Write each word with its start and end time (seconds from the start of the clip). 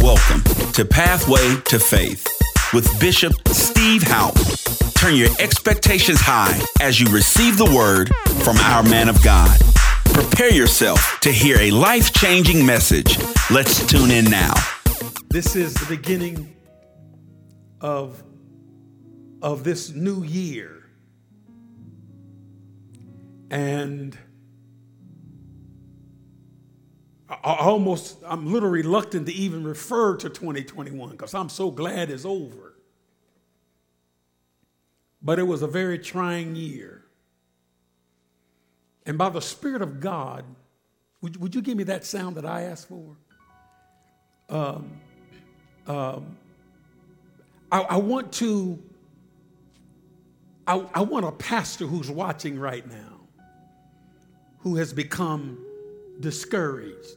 Welcome 0.00 0.44
to 0.74 0.84
Pathway 0.84 1.60
to 1.66 1.78
Faith 1.80 2.24
with 2.72 2.88
Bishop 3.00 3.32
Steve 3.48 4.02
Houpe. 4.02 4.94
Turn 4.94 5.16
your 5.16 5.28
expectations 5.40 6.20
high 6.20 6.60
as 6.80 7.00
you 7.00 7.08
receive 7.08 7.58
the 7.58 7.64
word 7.64 8.14
from 8.44 8.56
our 8.58 8.84
man 8.84 9.08
of 9.08 9.20
God. 9.24 9.58
Prepare 10.04 10.52
yourself 10.52 11.18
to 11.22 11.32
hear 11.32 11.58
a 11.58 11.72
life 11.72 12.12
changing 12.12 12.64
message. 12.64 13.18
Let's 13.50 13.84
tune 13.86 14.12
in 14.12 14.26
now. 14.26 14.54
This 15.30 15.56
is 15.56 15.74
the 15.74 15.86
beginning 15.96 16.54
of, 17.80 18.22
of 19.42 19.64
this 19.64 19.90
new 19.90 20.22
year. 20.22 20.84
And 23.50 24.16
I 27.30 27.56
almost, 27.60 28.18
I'm 28.26 28.46
a 28.46 28.50
little 28.50 28.70
reluctant 28.70 29.26
to 29.26 29.32
even 29.32 29.62
refer 29.62 30.16
to 30.16 30.30
2021 30.30 31.10
because 31.10 31.34
I'm 31.34 31.50
so 31.50 31.70
glad 31.70 32.10
it's 32.10 32.24
over. 32.24 32.74
But 35.20 35.38
it 35.38 35.42
was 35.42 35.60
a 35.60 35.66
very 35.66 35.98
trying 35.98 36.56
year. 36.56 37.04
And 39.04 39.18
by 39.18 39.28
the 39.28 39.40
Spirit 39.40 39.82
of 39.82 40.00
God, 40.00 40.44
would, 41.20 41.36
would 41.36 41.54
you 41.54 41.60
give 41.60 41.76
me 41.76 41.84
that 41.84 42.06
sound 42.06 42.36
that 42.36 42.46
I 42.46 42.62
asked 42.62 42.88
for? 42.88 43.16
Um, 44.48 45.00
um, 45.86 46.36
I, 47.70 47.80
I 47.80 47.96
want 47.96 48.32
to, 48.34 48.82
I, 50.66 50.82
I 50.94 51.00
want 51.02 51.26
a 51.26 51.32
pastor 51.32 51.86
who's 51.86 52.10
watching 52.10 52.58
right 52.58 52.86
now, 52.86 53.20
who 54.60 54.76
has 54.76 54.94
become 54.94 55.58
discouraged. 56.20 57.16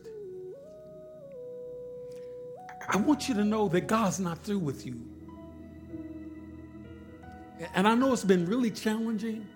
I 2.88 2.98
want 2.98 3.30
you 3.30 3.36
to 3.36 3.44
know 3.44 3.68
that 3.70 3.88
God's 3.88 4.20
not 4.20 4.44
through 4.44 4.60
with 4.60 4.86
you. 4.86 5.00
And 7.74 7.88
I 7.88 7.96
know 7.96 8.12
it's 8.12 8.24
been 8.24 8.46
really 8.46 8.72
challenging. 8.72 9.48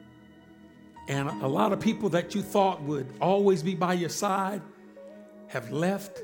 And 1.07 1.29
a 1.43 1.47
lot 1.47 1.71
of 1.73 1.79
people 1.79 2.09
that 2.09 2.33
you 2.33 2.41
thought 2.41 2.81
would 2.83 3.07
always 3.19 3.61
be 3.61 3.75
by 3.75 3.93
your 3.93 4.09
side 4.09 4.61
have 5.47 5.71
left. 5.71 6.19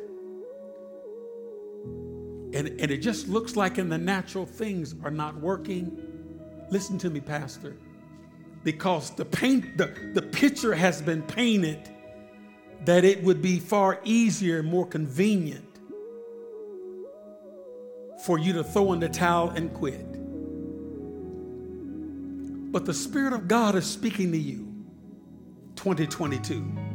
And, 2.53 2.67
and 2.67 2.91
it 2.91 2.97
just 2.97 3.27
looks 3.27 3.55
like 3.55 3.77
in 3.77 3.89
the 3.89 3.97
natural 3.97 4.45
things 4.45 4.95
are 5.03 5.11
not 5.11 5.35
working. 5.35 6.39
Listen 6.69 6.97
to 6.99 7.09
me, 7.09 7.19
Pastor. 7.19 7.75
Because 8.63 9.11
the 9.11 9.25
paint, 9.25 9.77
the, 9.77 10.11
the 10.13 10.21
picture 10.21 10.73
has 10.73 11.01
been 11.01 11.23
painted 11.23 11.89
that 12.85 13.03
it 13.03 13.23
would 13.23 13.41
be 13.41 13.59
far 13.59 13.99
easier 14.03 14.59
and 14.59 14.67
more 14.67 14.85
convenient 14.85 15.65
for 18.25 18.37
you 18.37 18.53
to 18.53 18.63
throw 18.63 18.93
in 18.93 18.99
the 18.99 19.09
towel 19.09 19.49
and 19.49 19.73
quit. 19.73 20.07
But 22.71 22.85
the 22.85 22.93
Spirit 22.93 23.33
of 23.33 23.47
God 23.47 23.75
is 23.75 23.85
speaking 23.85 24.31
to 24.31 24.37
you 24.37 24.67
2022 25.75 26.89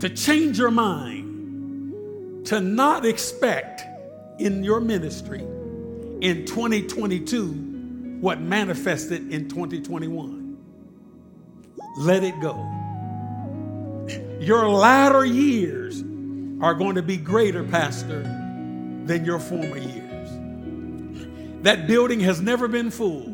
to 0.00 0.08
change 0.08 0.58
your 0.58 0.70
mind, 0.70 2.46
to 2.46 2.60
not 2.60 3.04
expect 3.04 3.82
in 4.38 4.64
your 4.64 4.80
ministry 4.80 5.40
in 6.20 6.46
2022 6.46 8.18
what 8.20 8.40
manifested 8.40 9.30
in 9.32 9.48
2021. 9.48 10.56
Let 11.98 12.22
it 12.24 12.38
go. 12.40 12.79
Your 14.40 14.68
latter 14.68 15.24
years 15.24 16.02
are 16.62 16.74
going 16.74 16.96
to 16.96 17.02
be 17.02 17.16
greater, 17.16 17.64
Pastor, 17.64 18.22
than 19.04 19.24
your 19.24 19.38
former 19.38 19.78
years. 19.78 20.28
That 21.62 21.86
building 21.86 22.20
has 22.20 22.40
never 22.40 22.68
been 22.68 22.90
full. 22.90 23.26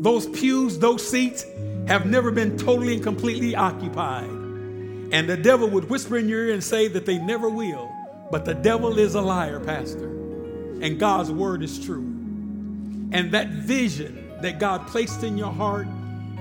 Those 0.00 0.26
pews, 0.26 0.78
those 0.78 1.08
seats 1.08 1.44
have 1.86 2.06
never 2.06 2.30
been 2.30 2.56
totally 2.56 2.94
and 2.94 3.02
completely 3.02 3.54
occupied. 3.56 4.28
And 5.10 5.28
the 5.28 5.36
devil 5.36 5.68
would 5.70 5.88
whisper 5.88 6.18
in 6.18 6.28
your 6.28 6.46
ear 6.46 6.54
and 6.54 6.62
say 6.62 6.88
that 6.88 7.06
they 7.06 7.18
never 7.18 7.48
will. 7.48 7.90
But 8.30 8.44
the 8.44 8.54
devil 8.54 8.98
is 8.98 9.14
a 9.14 9.20
liar, 9.20 9.58
Pastor. 9.58 10.08
And 10.08 10.98
God's 10.98 11.30
word 11.32 11.62
is 11.62 11.84
true. 11.84 12.02
And 13.10 13.32
that 13.32 13.48
vision 13.48 14.34
that 14.42 14.58
God 14.58 14.86
placed 14.86 15.22
in 15.22 15.38
your 15.38 15.52
heart, 15.52 15.86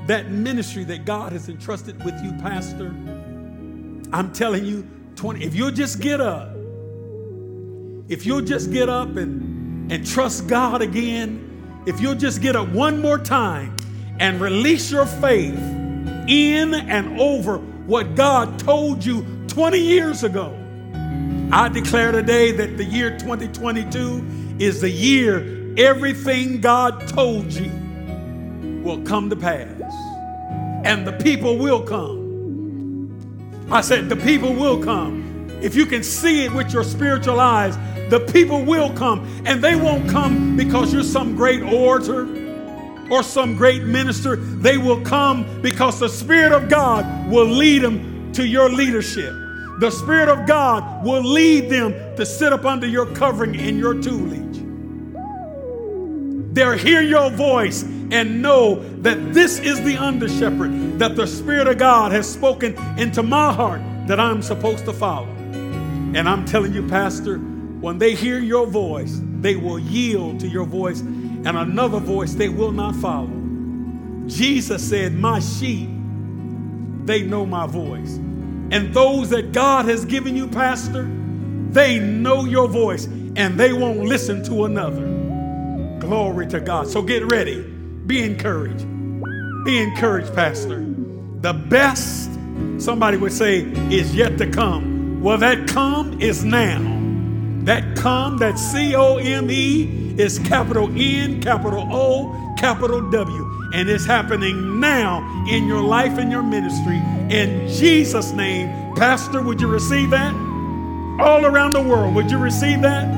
that 0.07 0.31
ministry 0.31 0.83
that 0.85 1.05
God 1.05 1.33
has 1.33 1.49
entrusted 1.49 2.03
with 2.03 2.15
you, 2.23 2.31
Pastor, 2.41 2.87
I'm 4.13 4.31
telling 4.33 4.65
you, 4.65 4.87
20, 5.15 5.43
if 5.43 5.53
you'll 5.53 5.71
just 5.71 5.99
get 5.99 6.21
up, 6.21 6.49
if 8.07 8.25
you'll 8.25 8.41
just 8.41 8.71
get 8.71 8.87
up 8.87 9.17
and, 9.17 9.91
and 9.91 10.07
trust 10.07 10.47
God 10.47 10.81
again, 10.81 11.83
if 11.85 11.99
you'll 11.99 12.15
just 12.15 12.41
get 12.41 12.55
up 12.55 12.69
one 12.69 13.01
more 13.01 13.17
time 13.17 13.75
and 14.19 14.39
release 14.39 14.91
your 14.91 15.05
faith 15.05 15.59
in 16.27 16.73
and 16.73 17.19
over 17.19 17.57
what 17.57 18.15
God 18.15 18.59
told 18.59 19.03
you 19.03 19.25
20 19.47 19.77
years 19.77 20.23
ago, 20.23 20.57
I 21.51 21.69
declare 21.69 22.11
today 22.11 22.51
that 22.51 22.77
the 22.77 22.83
year 22.83 23.17
2022 23.17 24.57
is 24.59 24.81
the 24.81 24.89
year 24.89 25.73
everything 25.77 26.61
God 26.61 27.07
told 27.07 27.53
you 27.53 27.71
will 28.83 29.01
come 29.03 29.29
to 29.29 29.35
pass. 29.35 29.76
And 30.87 31.05
the 31.05 31.11
people 31.11 31.57
will 31.57 31.81
come. 31.81 33.67
I 33.69 33.81
said, 33.81 34.07
the 34.07 34.15
people 34.15 34.53
will 34.53 34.81
come. 34.81 35.49
If 35.61 35.75
you 35.75 35.85
can 35.85 36.01
see 36.01 36.45
it 36.45 36.53
with 36.53 36.71
your 36.71 36.85
spiritual 36.85 37.41
eyes, 37.41 37.75
the 38.09 38.21
people 38.31 38.63
will 38.63 38.93
come. 38.93 39.27
And 39.45 39.61
they 39.61 39.75
won't 39.75 40.09
come 40.09 40.55
because 40.55 40.93
you're 40.93 41.03
some 41.03 41.35
great 41.35 41.61
orator 41.61 42.21
or 43.11 43.21
some 43.21 43.57
great 43.57 43.83
minister. 43.83 44.37
They 44.37 44.77
will 44.77 45.01
come 45.01 45.61
because 45.61 45.99
the 45.99 46.07
Spirit 46.07 46.53
of 46.53 46.69
God 46.69 47.29
will 47.29 47.47
lead 47.47 47.81
them 47.81 48.31
to 48.31 48.47
your 48.47 48.69
leadership. 48.69 49.33
The 49.81 49.91
Spirit 49.91 50.29
of 50.29 50.47
God 50.47 51.05
will 51.05 51.21
lead 51.21 51.69
them 51.69 51.91
to 52.15 52.25
sit 52.25 52.53
up 52.53 52.63
under 52.63 52.87
your 52.87 53.07
covering 53.07 53.57
and 53.59 53.77
your 53.77 53.93
tutelage. 53.93 54.63
They'll 56.53 56.77
hear 56.77 57.01
your 57.01 57.29
voice 57.29 57.83
and 58.11 58.41
know 58.41 58.75
that 59.01 59.33
this 59.33 59.59
is 59.59 59.81
the 59.83 59.97
under 59.97 60.29
shepherd 60.29 60.99
that 60.99 61.15
the 61.15 61.27
Spirit 61.27 61.67
of 61.67 61.77
God 61.77 62.11
has 62.11 62.31
spoken 62.31 62.77
into 62.97 63.21
my 63.23 63.51
heart 63.51 63.81
that 64.07 64.19
I'm 64.19 64.41
supposed 64.41 64.85
to 64.85 64.93
follow. 64.93 65.27
And 65.27 66.27
I'm 66.27 66.45
telling 66.45 66.73
you, 66.73 66.87
Pastor, 66.87 67.37
when 67.37 67.97
they 67.97 68.15
hear 68.15 68.39
your 68.39 68.65
voice, 68.65 69.19
they 69.39 69.55
will 69.55 69.79
yield 69.79 70.39
to 70.39 70.47
your 70.47 70.65
voice, 70.65 71.01
and 71.01 71.47
another 71.47 71.99
voice 71.99 72.33
they 72.33 72.49
will 72.49 72.71
not 72.71 72.95
follow. 72.95 73.31
Jesus 74.25 74.87
said, 74.87 75.13
My 75.13 75.39
sheep, 75.39 75.89
they 77.05 77.23
know 77.23 77.45
my 77.45 77.67
voice. 77.67 78.15
And 78.69 78.93
those 78.93 79.29
that 79.29 79.51
God 79.51 79.85
has 79.85 80.05
given 80.05 80.35
you, 80.35 80.47
Pastor, 80.47 81.03
they 81.69 81.99
know 81.99 82.45
your 82.45 82.67
voice 82.67 83.05
and 83.05 83.57
they 83.57 83.71
won't 83.71 83.99
listen 83.99 84.43
to 84.45 84.65
another. 84.65 85.05
Glory 85.99 86.47
to 86.47 86.59
God. 86.59 86.87
So 86.87 87.01
get 87.01 87.23
ready. 87.25 87.76
Be 88.07 88.23
encouraged. 88.23 88.85
Be 89.65 89.79
encouraged, 89.79 90.33
Pastor. 90.33 90.79
The 91.41 91.51
best, 91.51 92.29
somebody 92.77 93.17
would 93.17 93.33
say, 93.33 93.63
is 93.91 94.15
yet 94.15 94.37
to 94.37 94.49
come. 94.49 95.21
Well, 95.21 95.37
that 95.39 95.67
come 95.67 96.21
is 96.21 96.45
now. 96.45 96.79
That 97.65 97.97
come, 97.97 98.37
that 98.37 98.57
C 98.57 98.95
O 98.95 99.17
M 99.17 99.51
E, 99.51 100.15
is 100.17 100.39
capital 100.39 100.89
N, 100.95 101.41
capital 101.41 101.85
O, 101.91 102.55
capital 102.57 103.11
W. 103.11 103.69
And 103.73 103.89
it's 103.89 104.05
happening 104.05 104.79
now 104.79 105.21
in 105.49 105.67
your 105.67 105.81
life 105.81 106.17
and 106.17 106.31
your 106.31 106.43
ministry. 106.43 107.01
In 107.29 107.67
Jesus' 107.67 108.31
name, 108.31 108.95
Pastor, 108.95 109.41
would 109.41 109.59
you 109.59 109.67
receive 109.67 110.11
that? 110.11 110.33
All 111.19 111.45
around 111.45 111.73
the 111.73 111.81
world, 111.81 112.15
would 112.15 112.31
you 112.31 112.37
receive 112.37 112.81
that? 112.83 113.13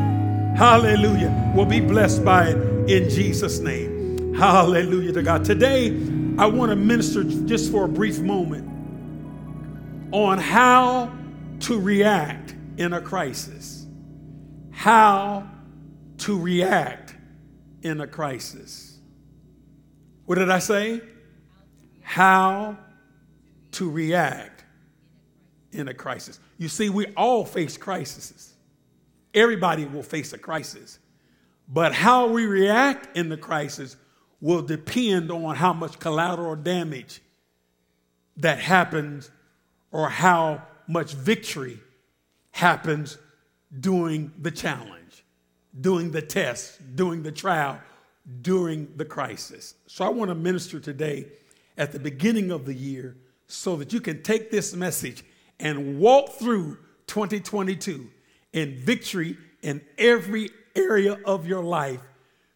Hallelujah. 0.57 1.53
We'll 1.55 1.67
be 1.67 1.79
blessed 1.79 2.25
by 2.25 2.47
it 2.47 2.57
in 2.89 3.07
Jesus' 3.07 3.59
name. 3.59 3.88
Hallelujah 4.35 5.11
to 5.13 5.23
God. 5.23 5.45
Today, 5.45 5.87
I 6.37 6.45
want 6.45 6.71
to 6.71 6.75
minister 6.75 7.23
just 7.23 7.71
for 7.71 7.85
a 7.85 7.89
brief 7.89 8.19
moment 8.19 8.67
on 10.11 10.37
how 10.37 11.11
to 11.61 11.79
react 11.79 12.55
in 12.77 12.93
a 12.93 13.01
crisis 13.01 13.79
how 14.79 15.45
to 16.17 16.39
react 16.39 17.13
in 17.81 17.99
a 17.99 18.07
crisis. 18.07 18.97
What 20.25 20.35
did 20.35 20.49
I 20.49 20.59
say? 20.59 21.01
How 22.01 22.77
to 23.73 23.89
react 23.91 24.63
in 25.73 25.89
a 25.89 25.93
crisis. 25.93 26.39
You 26.57 26.69
see, 26.69 26.89
we 26.89 27.07
all 27.07 27.43
face 27.43 27.75
crises. 27.75 28.53
Everybody 29.33 29.83
will 29.83 30.01
face 30.01 30.31
a 30.31 30.37
crisis. 30.37 30.97
But 31.67 31.93
how 31.93 32.27
we 32.27 32.45
react 32.45 33.17
in 33.17 33.27
the 33.27 33.35
crisis 33.35 33.97
will 34.41 34.61
depend 34.61 35.31
on 35.31 35.55
how 35.55 35.73
much 35.73 35.99
collateral 35.99 36.55
damage 36.55 37.21
that 38.37 38.59
happens 38.59 39.29
or 39.91 40.09
how 40.09 40.61
much 40.87 41.13
victory 41.13 41.79
happens 42.51 43.17
during 43.79 44.31
the 44.39 44.51
challenge, 44.51 45.23
during 45.79 46.11
the 46.11 46.21
test, 46.21 46.79
during 46.95 47.21
the 47.21 47.31
trial, 47.31 47.79
during 48.41 48.87
the 48.95 49.05
crisis. 49.05 49.75
So 49.87 50.05
I 50.05 50.09
want 50.09 50.29
to 50.29 50.35
minister 50.35 50.79
today 50.79 51.25
at 51.77 51.91
the 51.91 51.99
beginning 51.99 52.51
of 52.51 52.65
the 52.65 52.73
year 52.73 53.15
so 53.47 53.75
that 53.77 53.91
you 53.91 53.99
can 53.99 54.21
take 54.23 54.51
this 54.51 54.73
message 54.73 55.23
and 55.59 55.99
walk 55.99 56.29
through 56.33 56.77
2022 57.07 58.09
in 58.53 58.77
victory 58.77 59.37
in 59.61 59.81
every 59.97 60.49
area 60.75 61.17
of 61.25 61.47
your 61.47 61.63
life 61.63 61.99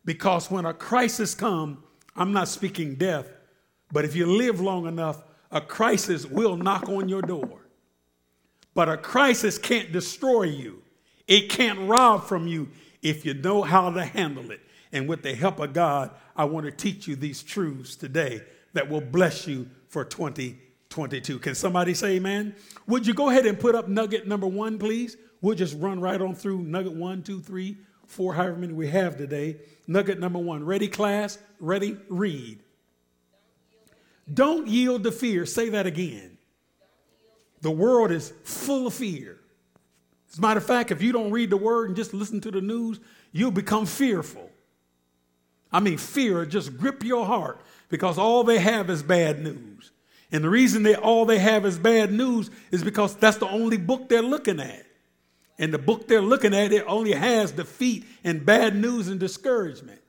because 0.05 0.51
when 0.51 0.65
a 0.65 0.73
crisis 0.73 1.33
comes, 1.33 1.77
I'm 2.15 2.31
not 2.31 2.47
speaking 2.47 2.95
death, 2.95 3.27
but 3.91 4.05
if 4.05 4.15
you 4.15 4.25
live 4.25 4.59
long 4.59 4.85
enough, 4.87 5.23
a 5.51 5.61
crisis 5.61 6.25
will 6.25 6.57
knock 6.57 6.89
on 6.89 7.07
your 7.09 7.21
door. 7.21 7.67
But 8.73 8.89
a 8.89 8.97
crisis 8.97 9.57
can't 9.57 9.91
destroy 9.91 10.43
you. 10.43 10.81
It 11.27 11.49
can't 11.49 11.87
rob 11.87 12.25
from 12.25 12.47
you 12.47 12.69
if 13.01 13.25
you 13.25 13.33
know 13.33 13.61
how 13.61 13.91
to 13.91 14.03
handle 14.03 14.51
it. 14.51 14.61
And 14.91 15.07
with 15.07 15.23
the 15.23 15.33
help 15.33 15.59
of 15.59 15.73
God, 15.73 16.11
I 16.35 16.45
want 16.45 16.65
to 16.65 16.71
teach 16.71 17.07
you 17.07 17.15
these 17.15 17.43
truths 17.43 17.95
today 17.95 18.41
that 18.73 18.89
will 18.89 19.01
bless 19.01 19.47
you 19.47 19.69
for 19.87 20.03
2022. 20.03 21.39
Can 21.39 21.55
somebody 21.55 21.93
say 21.93 22.15
amen? 22.15 22.55
Would 22.87 23.05
you 23.05 23.13
go 23.13 23.29
ahead 23.29 23.45
and 23.45 23.59
put 23.59 23.75
up 23.75 23.87
nugget 23.87 24.27
number 24.27 24.47
one, 24.47 24.77
please? 24.79 25.17
We'll 25.41 25.55
just 25.55 25.77
run 25.79 25.99
right 25.99 26.21
on 26.21 26.35
through 26.35 26.61
nugget 26.63 26.93
one, 26.93 27.21
two, 27.21 27.41
three, 27.41 27.77
four, 28.07 28.33
however 28.33 28.57
many 28.57 28.73
we 28.73 28.87
have 28.87 29.17
today. 29.17 29.57
Nugget 29.87 30.19
number 30.19 30.39
one. 30.39 30.65
Ready, 30.65 30.87
class? 30.87 31.37
Ready? 31.59 31.97
Read. 32.09 32.59
Don't 34.31 34.67
yield 34.67 35.03
to 35.03 35.11
fear. 35.11 35.45
Say 35.45 35.69
that 35.69 35.85
again. 35.85 36.37
The 37.61 37.71
world 37.71 38.11
is 38.11 38.33
full 38.43 38.87
of 38.87 38.93
fear. 38.93 39.39
As 40.31 40.37
a 40.37 40.41
matter 40.41 40.57
of 40.57 40.65
fact, 40.65 40.91
if 40.91 41.01
you 41.01 41.11
don't 41.11 41.31
read 41.31 41.49
the 41.49 41.57
word 41.57 41.89
and 41.89 41.95
just 41.95 42.13
listen 42.13 42.41
to 42.41 42.51
the 42.51 42.61
news, 42.61 42.99
you'll 43.31 43.51
become 43.51 43.85
fearful. 43.85 44.49
I 45.71 45.79
mean, 45.79 45.97
fear 45.97 46.45
just 46.45 46.77
grip 46.77 47.03
your 47.03 47.25
heart 47.25 47.61
because 47.89 48.17
all 48.17 48.43
they 48.43 48.59
have 48.59 48.89
is 48.89 49.03
bad 49.03 49.41
news. 49.41 49.91
And 50.31 50.43
the 50.43 50.49
reason 50.49 50.83
they 50.83 50.95
all 50.95 51.25
they 51.25 51.39
have 51.39 51.65
is 51.65 51.77
bad 51.77 52.11
news 52.11 52.49
is 52.71 52.83
because 52.83 53.15
that's 53.15 53.37
the 53.37 53.47
only 53.47 53.77
book 53.77 54.09
they're 54.09 54.21
looking 54.21 54.59
at. 54.59 54.85
And 55.59 55.73
the 55.73 55.77
book 55.77 56.07
they're 56.07 56.21
looking 56.21 56.53
at, 56.53 56.71
it 56.71 56.83
only 56.87 57.13
has 57.13 57.51
defeat 57.51 58.05
and 58.23 58.45
bad 58.45 58.75
news 58.75 59.07
and 59.07 59.19
discouragement. 59.19 60.01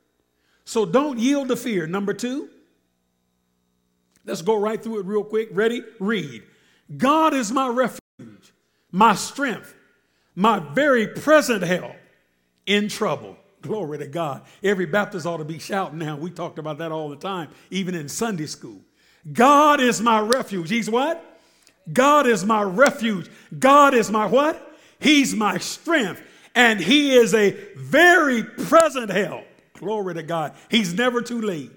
So 0.65 0.85
don't 0.85 1.19
yield 1.19 1.49
to 1.49 1.55
fear. 1.55 1.85
Number 1.85 2.13
two, 2.13 2.49
let's 4.25 4.41
go 4.41 4.59
right 4.59 4.81
through 4.81 4.99
it 4.99 5.05
real 5.05 5.23
quick. 5.23 5.49
Ready? 5.51 5.83
Read. 5.99 6.43
God 6.97 7.33
is 7.33 7.51
my 7.51 7.67
refuge, 7.67 8.53
my 8.91 9.15
strength, 9.15 9.73
my 10.35 10.59
very 10.59 11.07
present 11.07 11.63
help 11.63 11.95
in 12.65 12.89
trouble. 12.89 13.37
Glory 13.61 13.97
to 13.99 14.07
God. 14.07 14.43
Every 14.63 14.85
Baptist 14.85 15.25
ought 15.25 15.37
to 15.37 15.45
be 15.45 15.57
shouting 15.57 15.97
now. 15.97 16.15
We 16.15 16.29
talked 16.29 16.59
about 16.59 16.77
that 16.79 16.91
all 16.91 17.09
the 17.09 17.15
time, 17.15 17.49
even 17.71 17.95
in 17.95 18.07
Sunday 18.07 18.45
school. 18.45 18.81
God 19.31 19.79
is 19.79 20.01
my 20.01 20.19
refuge. 20.19 20.69
He's 20.69 20.89
what? 20.89 21.23
God 21.91 22.27
is 22.27 22.45
my 22.45 22.61
refuge. 22.61 23.29
God 23.57 23.93
is 23.93 24.11
my 24.11 24.25
what? 24.27 24.74
He's 24.99 25.35
my 25.35 25.57
strength. 25.57 26.21
And 26.53 26.79
He 26.79 27.15
is 27.15 27.33
a 27.33 27.51
very 27.75 28.43
present 28.43 29.11
help. 29.11 29.45
Glory 29.73 30.13
to 30.13 30.23
God. 30.23 30.53
He's 30.69 30.93
never 30.93 31.21
too 31.21 31.41
late 31.41 31.71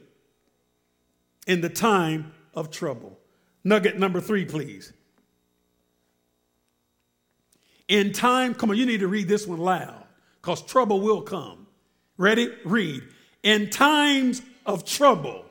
in 1.46 1.60
the 1.60 1.68
time 1.68 2.32
of 2.54 2.70
trouble. 2.70 3.18
Nugget 3.64 3.98
number 3.98 4.20
three, 4.20 4.44
please. 4.44 4.92
In 7.88 8.12
time, 8.12 8.54
come 8.54 8.70
on, 8.70 8.76
you 8.76 8.86
need 8.86 9.00
to 9.00 9.08
read 9.08 9.28
this 9.28 9.46
one 9.46 9.58
loud 9.58 10.04
because 10.40 10.62
trouble 10.62 11.00
will 11.00 11.22
come. 11.22 11.66
Ready? 12.16 12.54
Read. 12.64 13.02
In 13.42 13.70
times 13.70 14.42
of 14.66 14.84
trouble, 14.84 15.44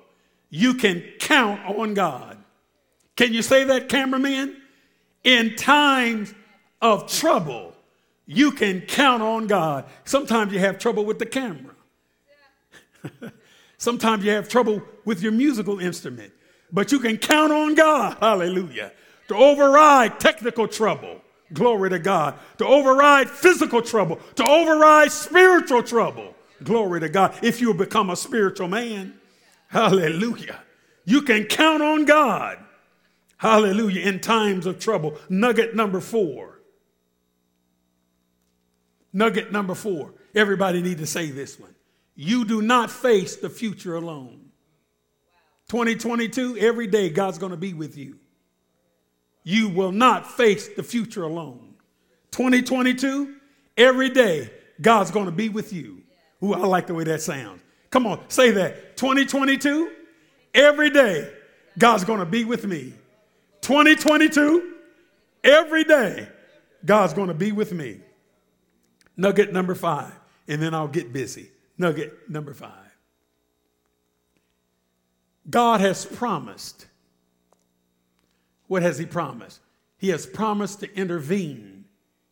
you 0.49 0.75
can 0.75 1.03
count 1.19 1.65
on 1.65 1.93
God. 1.93 2.37
Can 3.15 3.33
you 3.33 3.41
say 3.41 3.63
that, 3.65 3.89
cameraman? 3.89 4.55
In 5.23 5.55
times 5.55 6.33
of 6.81 7.11
trouble, 7.11 7.73
you 8.25 8.51
can 8.51 8.81
count 8.81 9.23
on 9.23 9.47
God. 9.47 9.85
Sometimes 10.03 10.53
you 10.53 10.59
have 10.59 10.77
trouble 10.77 11.05
with 11.05 11.19
the 11.19 11.25
camera. 11.25 11.73
Sometimes 13.77 14.23
you 14.23 14.31
have 14.31 14.49
trouble 14.49 14.81
with 15.05 15.21
your 15.21 15.31
musical 15.31 15.79
instrument, 15.79 16.33
but 16.71 16.91
you 16.91 16.99
can 16.99 17.17
count 17.17 17.53
on 17.53 17.75
God, 17.75 18.17
hallelujah, 18.19 18.91
to 19.27 19.35
override 19.35 20.19
technical 20.19 20.67
trouble. 20.67 21.21
Glory 21.53 21.89
to 21.91 21.99
God. 21.99 22.37
To 22.57 22.65
override 22.65 23.29
physical 23.29 23.81
trouble, 23.81 24.19
to 24.35 24.45
override 24.45 25.11
spiritual 25.11 25.83
trouble. 25.83 26.35
Glory 26.63 26.99
to 27.01 27.09
God. 27.09 27.35
If 27.41 27.61
you 27.61 27.73
become 27.73 28.09
a 28.09 28.15
spiritual 28.15 28.67
man, 28.67 29.13
hallelujah. 29.67 30.59
You 31.05 31.21
can 31.21 31.45
count 31.45 31.81
on 31.81 32.05
God, 32.05 32.57
hallelujah, 33.37 34.01
in 34.01 34.19
times 34.19 34.65
of 34.65 34.79
trouble. 34.79 35.17
Nugget 35.29 35.75
number 35.75 36.01
four. 36.01 36.56
Nugget 39.17 39.51
number 39.51 39.73
four. 39.73 40.13
Everybody 40.35 40.79
need 40.83 40.99
to 40.99 41.07
say 41.07 41.31
this 41.31 41.59
one. 41.59 41.73
You 42.15 42.45
do 42.45 42.61
not 42.61 42.91
face 42.91 43.35
the 43.35 43.49
future 43.49 43.95
alone. 43.95 44.51
2022, 45.69 46.57
every 46.59 46.85
day 46.85 47.09
God's 47.09 47.39
going 47.39 47.49
to 47.49 47.57
be 47.57 47.73
with 47.73 47.97
you. 47.97 48.19
You 49.43 49.69
will 49.69 49.91
not 49.91 50.29
face 50.29 50.67
the 50.67 50.83
future 50.83 51.23
alone. 51.23 51.73
2022, 52.29 53.37
every 53.75 54.11
day 54.11 54.51
God's 54.81 55.09
going 55.09 55.25
to 55.25 55.31
be 55.31 55.49
with 55.49 55.73
you. 55.73 56.03
Ooh, 56.43 56.53
I 56.53 56.67
like 56.67 56.85
the 56.85 56.93
way 56.93 57.03
that 57.05 57.23
sounds. 57.23 57.63
Come 57.89 58.05
on, 58.05 58.19
say 58.29 58.51
that. 58.51 58.97
2022, 58.97 59.93
every 60.53 60.91
day 60.91 61.33
God's 61.79 62.03
going 62.03 62.19
to 62.19 62.25
be 62.25 62.45
with 62.45 62.65
me. 62.67 62.93
2022, 63.61 64.75
every 65.43 65.85
day 65.85 66.27
God's 66.85 67.13
going 67.13 67.29
to 67.29 67.33
be 67.33 67.51
with 67.51 67.73
me. 67.73 68.01
Nugget 69.17 69.51
number 69.51 69.75
five, 69.75 70.13
and 70.47 70.61
then 70.61 70.73
I'll 70.73 70.87
get 70.87 71.11
busy. 71.11 71.49
Nugget 71.77 72.29
number 72.29 72.53
five. 72.53 72.71
God 75.49 75.81
has 75.81 76.05
promised. 76.05 76.85
What 78.67 78.83
has 78.83 78.97
He 78.97 79.05
promised? 79.05 79.59
He 79.97 80.09
has 80.09 80.25
promised 80.25 80.81
to 80.81 80.95
intervene 80.95 81.85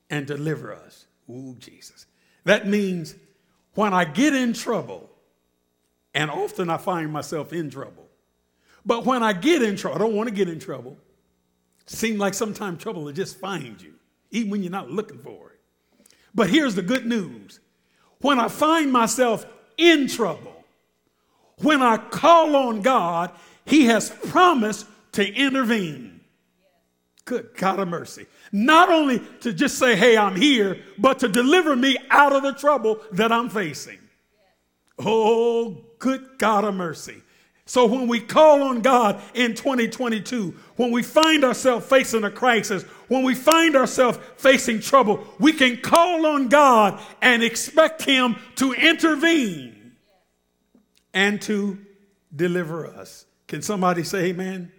and 0.10 0.28
deliver 0.28 0.74
us. 0.74 1.06
Ooh, 1.30 1.56
Jesus. 1.60 2.06
That 2.44 2.68
means 2.68 3.16
when 3.74 3.94
I 3.94 4.06
get 4.06 4.36
in 4.36 4.54
trouble, 4.54 5.10
and 6.14 6.30
often 6.30 6.70
I 6.70 6.78
find 6.78 7.12
myself 7.12 7.52
in 7.52 7.70
trouble, 7.70 8.08
but 8.86 9.06
when 9.06 9.24
I 9.24 9.34
get 9.34 9.64
in 9.64 9.76
trouble, 9.76 9.96
I 9.96 10.00
don't 10.00 10.16
want 10.16 10.30
to 10.30 10.36
get 10.36 10.48
in 10.48 10.60
trouble. 10.60 10.98
Seems 11.88 12.20
like 12.20 12.34
sometimes 12.34 12.82
trouble 12.82 13.04
will 13.04 13.12
just 13.12 13.40
find 13.40 13.82
you, 13.82 13.94
even 14.32 14.52
when 14.52 14.62
you're 14.64 14.72
not 14.72 14.92
looking 14.92 15.18
for 15.20 15.52
it. 15.52 15.55
But 16.36 16.50
here's 16.50 16.76
the 16.76 16.82
good 16.82 17.06
news 17.06 17.60
when 18.20 18.40
I 18.40 18.50
find 18.50 18.92
myself 18.92 19.46
in 19.78 20.08
trouble, 20.08 20.66
when 21.60 21.82
I 21.82 21.98
call 21.98 22.56
on 22.56 22.82
God, 22.82 23.32
He 23.66 23.86
has 23.86 24.10
promised 24.10 24.86
to 25.14 25.34
intervene. 25.34 26.20
Good 27.24 27.50
God 27.56 27.80
of 27.80 27.88
mercy. 27.88 28.28
Not 28.52 28.90
only 28.90 29.20
to 29.42 29.52
just 29.52 29.80
say, 29.80 29.96
hey, 29.96 30.16
I'm 30.16 30.36
here, 30.36 30.78
but 30.98 31.20
to 31.20 31.28
deliver 31.28 31.76
me 31.76 31.98
out 32.12 32.34
of 32.34 32.44
the 32.44 32.54
trouble 32.54 33.00
that 33.14 33.32
I'm 33.32 33.50
facing. 33.50 33.98
Oh, 35.00 35.84
good 35.98 36.38
God 36.38 36.66
of 36.66 36.76
mercy. 36.76 37.22
So 37.68 37.88
when 37.88 38.08
we 38.08 38.20
call 38.20 38.62
on 38.62 38.82
God 38.82 39.20
in 39.34 39.56
2022, 39.56 40.56
when 40.76 40.92
we 40.92 41.02
find 41.02 41.44
ourselves 41.44 41.88
facing 41.88 42.24
a 42.24 42.30
crisis, 42.30 42.84
when 43.08 43.24
we 43.24 43.34
find 43.34 43.76
ourselves 43.76 44.20
facing 44.38 44.82
trouble, 44.82 45.26
we 45.40 45.52
can 45.52 45.78
call 45.78 46.28
on 46.28 46.48
God 46.48 47.02
and 47.24 47.42
expect 47.42 48.04
Him 48.04 48.36
to 48.58 48.74
intervene 48.74 49.94
and 51.12 51.42
to 51.44 51.80
deliver 52.36 52.86
us. 52.86 53.26
Can 53.48 53.64
somebody 53.64 54.04
say 54.04 54.26
amen? 54.26 54.72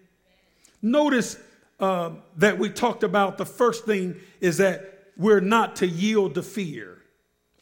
Notice 0.81 1.38
uh, 1.81 2.11
that 2.37 2.57
we 2.57 2.71
talked 2.71 3.02
about 3.02 3.37
the 3.37 3.47
first 3.47 3.85
thing 3.85 4.14
is 4.40 4.59
that 4.59 5.11
we're 5.16 5.40
not 5.40 5.76
to 5.76 5.88
yield 5.88 6.37
to 6.37 6.43
fear. 6.43 7.02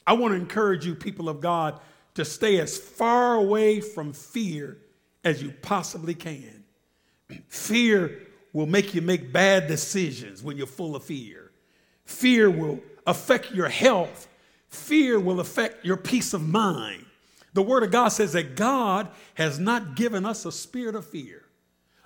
I 0.07 0.13
want 0.15 0.33
to 0.35 0.37
encourage 0.37 0.85
you, 0.85 0.95
people 0.95 1.31
of 1.31 1.41
God, 1.41 1.81
to 2.15 2.27
stay 2.27 2.61
as 2.61 2.77
far 2.77 3.37
away 3.37 3.81
from 3.81 4.13
fear 4.13 4.79
as 5.25 5.43
you 5.43 5.53
possibly 5.63 6.15
can. 6.15 6.65
Fear 7.49 8.21
will 8.53 8.67
make 8.67 8.95
you 8.95 9.03
make 9.03 9.33
bad 9.33 9.67
decisions 9.67 10.43
when 10.43 10.57
you're 10.57 10.67
full 10.67 10.95
of 10.95 11.05
fear. 11.05 11.51
Fear 12.05 12.51
will 12.51 12.81
affect 13.07 13.53
your 13.53 13.69
health. 13.69 14.29
Fear 14.69 15.21
will 15.21 15.41
affect 15.41 15.85
your 15.85 15.97
peace 15.97 16.35
of 16.35 16.47
mind. 16.47 17.05
The 17.55 17.63
Word 17.63 17.83
of 17.83 17.91
God 17.91 18.09
says 18.09 18.33
that 18.33 18.57
God 18.57 19.09
has 19.35 19.59
not 19.59 19.95
given 19.95 20.27
us 20.27 20.45
a 20.45 20.53
spirit 20.53 20.95
of 20.95 21.07
fear, 21.07 21.45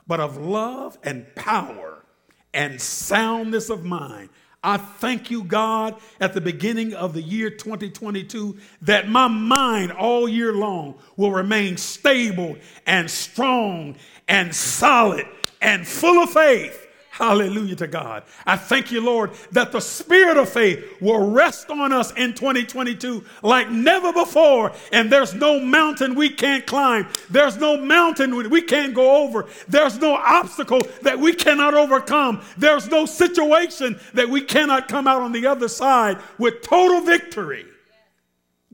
but 0.07 0.21
of 0.21 0.37
love 0.37 0.99
and 1.03 1.27
power 1.35 2.05
and 2.53 2.81
soundness 2.81 3.71
of 3.71 3.85
mind. 3.85 4.29
I 4.63 4.77
thank 4.77 5.31
you, 5.31 5.45
God, 5.45 5.97
at 6.19 6.35
the 6.35 6.41
beginning 6.41 6.93
of 6.95 7.15
the 7.15 7.23
year 7.23 7.49
2022, 7.49 8.59
that 8.83 9.09
my 9.09 9.29
mind 9.29 9.93
all 9.93 10.29
year 10.29 10.53
long 10.53 10.97
will 11.17 11.31
remain 11.31 11.77
stable 11.77 12.57
and 12.85 13.09
strong 13.09 13.97
and 14.27 14.55
solid 14.55 15.27
and 15.61 15.87
full 15.87 16.23
of 16.23 16.31
faith 16.31 16.88
Hallelujah 17.19 17.75
to 17.75 17.89
God. 17.89 18.23
I 18.47 18.57
thank 18.57 18.93
you, 18.93 19.01
Lord, 19.01 19.33
that 19.51 19.73
the 19.73 19.81
spirit 19.81 20.37
of 20.37 20.49
faith 20.49 20.85
will 21.01 21.33
rest 21.33 21.69
on 21.69 21.93
us 21.93 22.13
in 22.13 22.33
2022 22.33 23.25
like 23.43 23.69
never 23.71 24.13
before. 24.13 24.71
And 24.93 25.11
there's 25.11 25.35
no 25.35 25.59
mountain 25.59 26.15
we 26.15 26.31
can't 26.31 26.65
climb. 26.65 27.09
There's 27.29 27.57
no 27.57 27.77
mountain 27.77 28.49
we 28.49 28.63
can't 28.63 28.95
go 28.95 29.25
over. 29.25 29.47
There's 29.67 29.99
no 29.99 30.15
obstacle 30.15 30.81
that 31.03 31.19
we 31.19 31.33
cannot 31.33 31.75
overcome. 31.75 32.41
There's 32.57 32.87
no 32.87 33.05
situation 33.05 33.99
that 34.15 34.29
we 34.29 34.41
cannot 34.41 34.87
come 34.87 35.09
out 35.09 35.21
on 35.21 35.33
the 35.33 35.45
other 35.45 35.67
side 35.67 36.19
with 36.39 36.63
total 36.63 37.01
victory. 37.01 37.67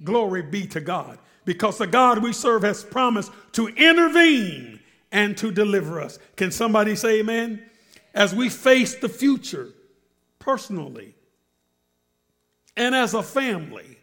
Glory 0.03 0.43
be 0.43 0.67
to 0.67 0.83
God. 0.83 1.19
Because 1.47 1.79
the 1.79 1.87
God 1.87 2.19
we 2.19 2.35
serve 2.35 2.63
has 2.63 2.85
promised 2.85 3.33
to 3.53 3.69
intervene 3.69 4.81
and 5.11 5.35
to 5.39 5.51
deliver 5.51 5.99
us. 5.99 6.19
Can 6.37 6.51
somebody 6.51 6.95
say 6.95 7.21
amen? 7.21 7.71
As 8.15 8.35
we 8.35 8.49
face 8.49 8.95
the 8.95 9.09
future 9.09 9.71
personally 10.39 11.15
and 12.77 12.95
as 12.95 13.15
a 13.15 13.23
family 13.23 13.99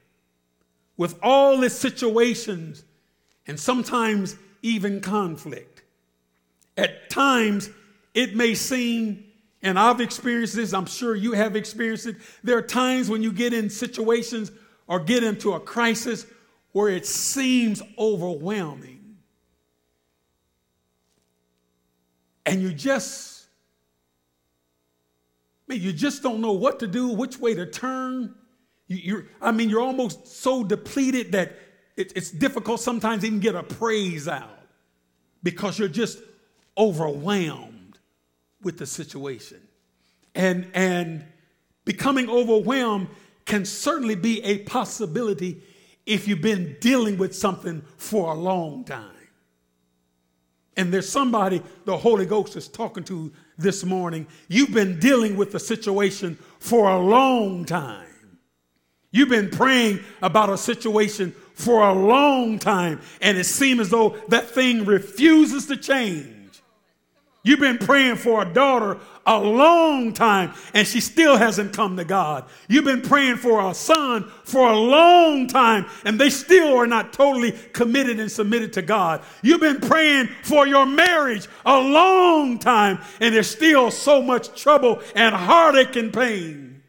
with 0.97 1.17
all 1.23 1.63
its 1.63 1.75
situations 1.75 2.83
and 3.47 3.59
sometimes 3.59 4.35
even 4.61 5.01
conflict. 5.01 5.83
At 6.77 7.09
times, 7.09 7.69
it 8.13 8.35
may 8.35 8.53
seem, 8.53 9.23
and 9.61 9.79
I've 9.79 10.01
experienced 10.01 10.55
this, 10.55 10.73
I'm 10.73 10.85
sure 10.85 11.15
you 11.15 11.33
have 11.33 11.55
experienced 11.55 12.05
it. 12.05 12.17
There 12.43 12.57
are 12.57 12.61
times 12.61 13.09
when 13.09 13.23
you 13.23 13.31
get 13.31 13.53
in 13.53 13.69
situations 13.69 14.51
or 14.87 14.99
get 14.99 15.23
into 15.23 15.53
a 15.53 15.59
crisis 15.59 16.25
where 16.73 16.89
it 16.89 17.05
seems 17.05 17.81
overwhelming. 17.97 19.17
And 22.45 22.61
you 22.61 22.73
just 22.73 23.40
you 25.75 25.93
just 25.93 26.23
don't 26.23 26.41
know 26.41 26.53
what 26.53 26.79
to 26.79 26.87
do, 26.87 27.09
which 27.09 27.39
way 27.39 27.53
to 27.55 27.65
turn. 27.65 28.35
You, 28.87 29.17
are 29.17 29.25
I 29.41 29.51
mean, 29.51 29.69
you're 29.69 29.81
almost 29.81 30.27
so 30.27 30.63
depleted 30.63 31.31
that 31.33 31.57
it, 31.97 32.13
it's 32.15 32.31
difficult 32.31 32.79
sometimes 32.79 33.23
even 33.23 33.39
get 33.39 33.55
a 33.55 33.63
praise 33.63 34.27
out 34.27 34.59
because 35.43 35.79
you're 35.79 35.87
just 35.87 36.19
overwhelmed 36.77 37.99
with 38.61 38.77
the 38.77 38.85
situation. 38.85 39.61
And, 40.35 40.69
and 40.73 41.25
becoming 41.85 42.29
overwhelmed 42.29 43.09
can 43.45 43.65
certainly 43.65 44.15
be 44.15 44.43
a 44.43 44.59
possibility 44.59 45.61
if 46.05 46.27
you've 46.27 46.41
been 46.41 46.77
dealing 46.79 47.17
with 47.17 47.35
something 47.35 47.83
for 47.97 48.31
a 48.31 48.35
long 48.35 48.83
time. 48.83 49.15
And 50.77 50.93
there's 50.93 51.09
somebody 51.09 51.61
the 51.85 51.97
Holy 51.97 52.25
Ghost 52.25 52.55
is 52.55 52.67
talking 52.67 53.03
to 53.05 53.31
this 53.61 53.83
morning. 53.83 54.27
You've 54.47 54.73
been 54.73 54.99
dealing 54.99 55.35
with 55.35 55.51
the 55.51 55.59
situation 55.59 56.37
for 56.59 56.89
a 56.89 56.99
long 56.99 57.65
time. 57.65 58.07
You've 59.11 59.29
been 59.29 59.49
praying 59.49 59.99
about 60.21 60.49
a 60.49 60.57
situation 60.57 61.31
for 61.53 61.87
a 61.87 61.93
long 61.93 62.59
time, 62.59 63.01
and 63.21 63.37
it 63.37 63.45
seems 63.45 63.81
as 63.81 63.89
though 63.89 64.17
that 64.29 64.49
thing 64.49 64.85
refuses 64.85 65.67
to 65.67 65.77
change. 65.77 66.40
You've 67.43 67.59
been 67.59 67.79
praying 67.79 68.17
for 68.17 68.43
a 68.43 68.53
daughter 68.53 68.99
a 69.25 69.39
long 69.39 70.13
time 70.13 70.53
and 70.73 70.87
she 70.87 70.99
still 70.99 71.37
hasn't 71.37 71.73
come 71.73 71.97
to 71.97 72.05
God. 72.05 72.45
You've 72.67 72.85
been 72.85 73.01
praying 73.01 73.37
for 73.37 73.67
a 73.67 73.73
son 73.73 74.29
for 74.43 74.71
a 74.71 74.77
long 74.77 75.47
time 75.47 75.87
and 76.05 76.19
they 76.19 76.29
still 76.29 76.77
are 76.77 76.85
not 76.85 77.13
totally 77.13 77.53
committed 77.73 78.19
and 78.19 78.31
submitted 78.31 78.73
to 78.73 78.83
God. 78.83 79.23
You've 79.41 79.61
been 79.61 79.81
praying 79.81 80.29
for 80.43 80.67
your 80.67 80.85
marriage 80.85 81.47
a 81.65 81.79
long 81.79 82.59
time 82.59 82.99
and 83.19 83.33
there's 83.33 83.49
still 83.49 83.89
so 83.89 84.21
much 84.21 84.61
trouble 84.61 85.01
and 85.15 85.33
heartache 85.33 85.95
and 85.95 86.13
pain. 86.13 86.83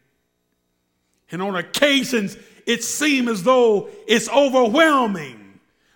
And 1.30 1.40
on 1.40 1.56
occasions, 1.56 2.36
it 2.66 2.84
seems 2.84 3.30
as 3.30 3.42
though 3.42 3.88
it's 4.06 4.28
overwhelming. 4.28 5.41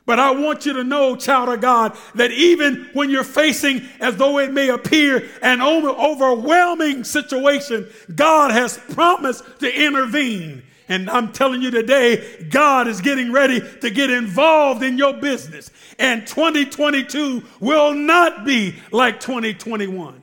But 0.07 0.21
I 0.21 0.31
want 0.31 0.65
you 0.65 0.73
to 0.75 0.85
know, 0.85 1.17
child 1.17 1.49
of 1.49 1.61
God, 1.61 1.99
that 2.15 2.31
even 2.31 2.89
when 2.93 3.11
you're 3.11 3.25
facing, 3.25 3.83
as 3.99 4.17
though 4.17 4.39
it 4.39 4.53
may 4.53 4.69
appear, 4.69 5.29
an 5.43 5.61
overwhelming 5.61 7.03
situation, 7.03 7.89
God 8.15 8.53
has 8.53 8.79
promised 8.79 9.43
to 9.59 9.85
intervene. 9.85 10.63
And 10.89 11.11
I'm 11.11 11.33
telling 11.33 11.61
you 11.61 11.73
today, 11.73 12.47
God 12.49 12.87
is 12.87 13.01
getting 13.01 13.33
ready 13.33 13.61
to 13.81 13.91
get 13.91 14.09
involved 14.09 14.85
in 14.85 14.97
your 14.97 15.15
business. 15.15 15.73
And 15.99 16.25
2022 16.25 17.43
will 17.59 17.93
not 17.93 18.45
be 18.45 18.77
like 18.93 19.19
2021. 19.19 20.23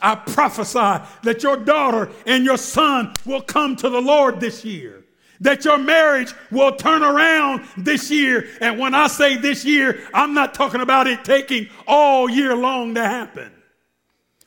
I 0.00 0.14
prophesy 0.16 1.04
that 1.22 1.44
your 1.44 1.56
daughter 1.56 2.10
and 2.26 2.44
your 2.44 2.56
son 2.56 3.14
will 3.24 3.42
come 3.42 3.76
to 3.76 3.88
the 3.88 4.00
Lord 4.00 4.40
this 4.40 4.64
year 4.64 4.99
that 5.40 5.64
your 5.64 5.78
marriage 5.78 6.34
will 6.50 6.76
turn 6.76 7.02
around 7.02 7.66
this 7.76 8.10
year. 8.10 8.48
And 8.60 8.78
when 8.78 8.94
I 8.94 9.06
say 9.06 9.36
this 9.36 9.64
year, 9.64 10.06
I'm 10.12 10.34
not 10.34 10.54
talking 10.54 10.80
about 10.80 11.06
it 11.06 11.24
taking 11.24 11.68
all 11.86 12.28
year 12.28 12.54
long 12.54 12.94
to 12.94 13.02
happen. 13.02 13.50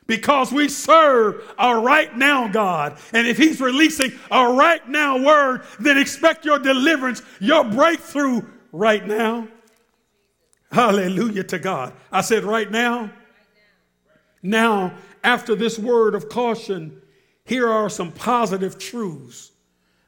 Because 0.05 0.51
we 0.51 0.67
serve 0.67 1.53
a 1.57 1.75
right 1.75 2.15
now 2.15 2.47
God. 2.47 2.97
And 3.13 3.25
if 3.25 3.37
He's 3.37 3.61
releasing 3.61 4.11
a 4.29 4.47
right 4.49 4.87
now 4.87 5.17
word, 5.17 5.63
then 5.79 5.97
expect 5.97 6.45
your 6.45 6.59
deliverance, 6.59 7.21
your 7.39 7.63
breakthrough 7.63 8.41
right 8.71 9.05
now. 9.05 9.47
Hallelujah 10.71 11.43
to 11.45 11.59
God. 11.59 11.93
I 12.11 12.21
said, 12.21 12.43
right 12.43 12.69
now. 12.69 13.11
Now, 14.41 14.93
after 15.23 15.55
this 15.55 15.79
word 15.79 16.15
of 16.15 16.27
caution, 16.27 17.01
here 17.45 17.69
are 17.69 17.89
some 17.89 18.11
positive 18.11 18.77
truths 18.77 19.52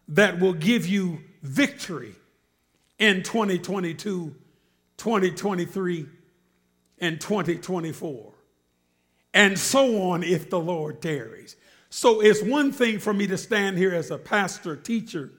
that 0.09 0.39
will 0.39 0.53
give 0.53 0.87
you 0.87 1.21
victory 1.41 2.15
in 2.99 3.23
2022, 3.23 4.35
2023, 4.97 6.05
and 6.99 7.19
2024, 7.19 8.33
and 9.33 9.59
so 9.59 10.01
on 10.01 10.23
if 10.23 10.49
the 10.49 10.59
Lord 10.59 11.01
tarries. 11.01 11.55
So 11.89 12.21
it's 12.21 12.41
one 12.41 12.71
thing 12.71 12.99
for 12.99 13.13
me 13.13 13.27
to 13.27 13.37
stand 13.37 13.77
here 13.77 13.93
as 13.93 14.11
a 14.11 14.17
pastor, 14.17 14.75
teacher, 14.75 15.31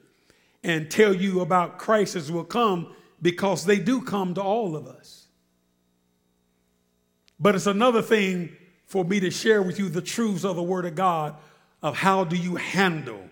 and 0.63 0.89
tell 0.89 1.13
you 1.13 1.41
about 1.41 1.77
crises 1.77 2.31
will 2.31 2.43
come 2.43 2.93
because 3.21 3.65
they 3.65 3.79
do 3.79 4.01
come 4.01 4.33
to 4.35 4.41
all 4.41 4.75
of 4.75 4.87
us. 4.87 5.27
But 7.39 7.55
it's 7.55 7.67
another 7.67 8.01
thing 8.01 8.55
for 8.85 9.03
me 9.03 9.19
to 9.19 9.31
share 9.31 9.61
with 9.61 9.79
you 9.79 9.89
the 9.89 10.01
truths 10.01 10.43
of 10.43 10.55
the 10.55 10.63
Word 10.63 10.85
of 10.85 10.95
God 10.95 11.35
of 11.81 11.95
how 11.95 12.23
do 12.23 12.35
you 12.35 12.55
handle 12.55 13.29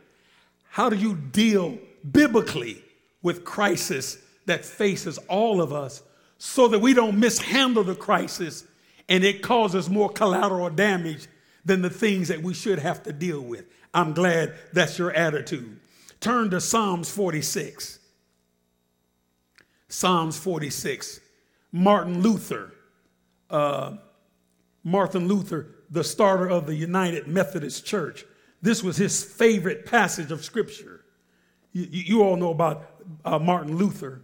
how 0.75 0.89
do 0.89 0.98
you 0.98 1.15
deal 1.15 1.77
biblically 2.12 2.84
with 3.22 3.46
crisis 3.46 4.17
that 4.46 4.65
faces 4.65 5.17
all 5.29 5.62
of 5.62 5.72
us 5.72 6.03
so 6.38 6.67
that 6.67 6.79
we 6.79 6.94
don't 6.94 7.17
mishandle 7.17 7.86
the 7.86 7.96
crisis 7.96 8.65
and 9.08 9.24
it 9.24 9.41
causes 9.41 9.89
more 9.89 10.10
collateral 10.10 10.70
damage 10.70 11.27
than 11.63 11.82
the 11.82 11.89
things 11.89 12.27
that 12.27 12.44
we 12.44 12.53
should 12.53 12.77
have 12.77 13.01
to 13.01 13.13
deal 13.13 13.39
with? 13.39 13.63
I'm 13.94 14.12
glad 14.12 14.53
that's 14.74 15.00
your 15.00 15.13
attitude. 15.13 15.79
Turn 16.20 16.50
to 16.50 16.60
Psalms 16.60 17.10
46. 17.10 17.98
Psalms 19.88 20.38
46. 20.38 21.22
Martin 21.72 22.22
Luther, 22.22 22.74
uh, 23.50 23.96
Martin 24.84 25.29
Luther, 25.29 25.67
the 25.89 26.03
starter 26.03 26.50
of 26.50 26.67
the 26.67 26.75
United 26.75 27.27
Methodist 27.27 27.86
Church, 27.86 28.25
this 28.65 28.84
was 28.84 28.98
his 28.98 29.24
favorite 29.24 29.86
passage 29.86 30.31
of 30.31 30.43
scripture. 30.43 31.05
You, 31.72 31.88
you 31.89 32.24
all 32.24 32.36
know 32.36 32.50
about 32.50 32.89
uh, 33.24 33.38
Martin 33.38 33.77
Luther. 33.77 34.22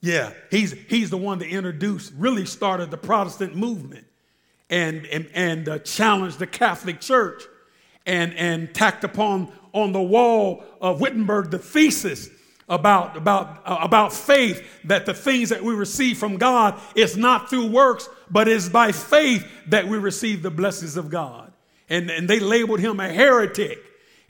Yeah, 0.00 0.32
he's, 0.50 0.72
he's 0.88 1.10
the 1.10 1.18
one 1.18 1.38
that 1.38 1.48
introduced, 1.48 2.12
really 2.16 2.46
started 2.46 2.90
the 2.90 2.96
Protestant 2.96 3.54
movement 3.54 4.06
and, 4.70 5.06
and, 5.06 5.30
and 5.34 5.68
uh, 5.68 5.78
challenged 5.80 6.38
the 6.38 6.46
Catholic 6.46 7.00
Church 7.00 7.42
and, 8.06 8.34
and 8.34 8.74
tacked 8.74 9.04
upon 9.04 9.52
on 9.72 9.92
the 9.92 10.02
wall 10.02 10.64
of 10.80 11.00
Wittenberg 11.00 11.50
the 11.50 11.58
thesis 11.58 12.30
about, 12.68 13.16
about, 13.16 13.62
uh, 13.66 13.78
about 13.80 14.12
faith 14.12 14.66
that 14.84 15.06
the 15.06 15.14
things 15.14 15.50
that 15.50 15.62
we 15.62 15.74
receive 15.74 16.18
from 16.18 16.38
God 16.38 16.80
is 16.94 17.16
not 17.16 17.50
through 17.50 17.66
works, 17.66 18.08
but 18.30 18.48
is 18.48 18.68
by 18.68 18.92
faith 18.92 19.46
that 19.68 19.86
we 19.86 19.98
receive 19.98 20.42
the 20.42 20.50
blessings 20.50 20.96
of 20.96 21.10
God 21.10 21.53
and, 21.88 22.10
and 22.10 22.28
they 22.28 22.40
labeled 22.40 22.80
him 22.80 23.00
a 23.00 23.08
heretic. 23.08 23.78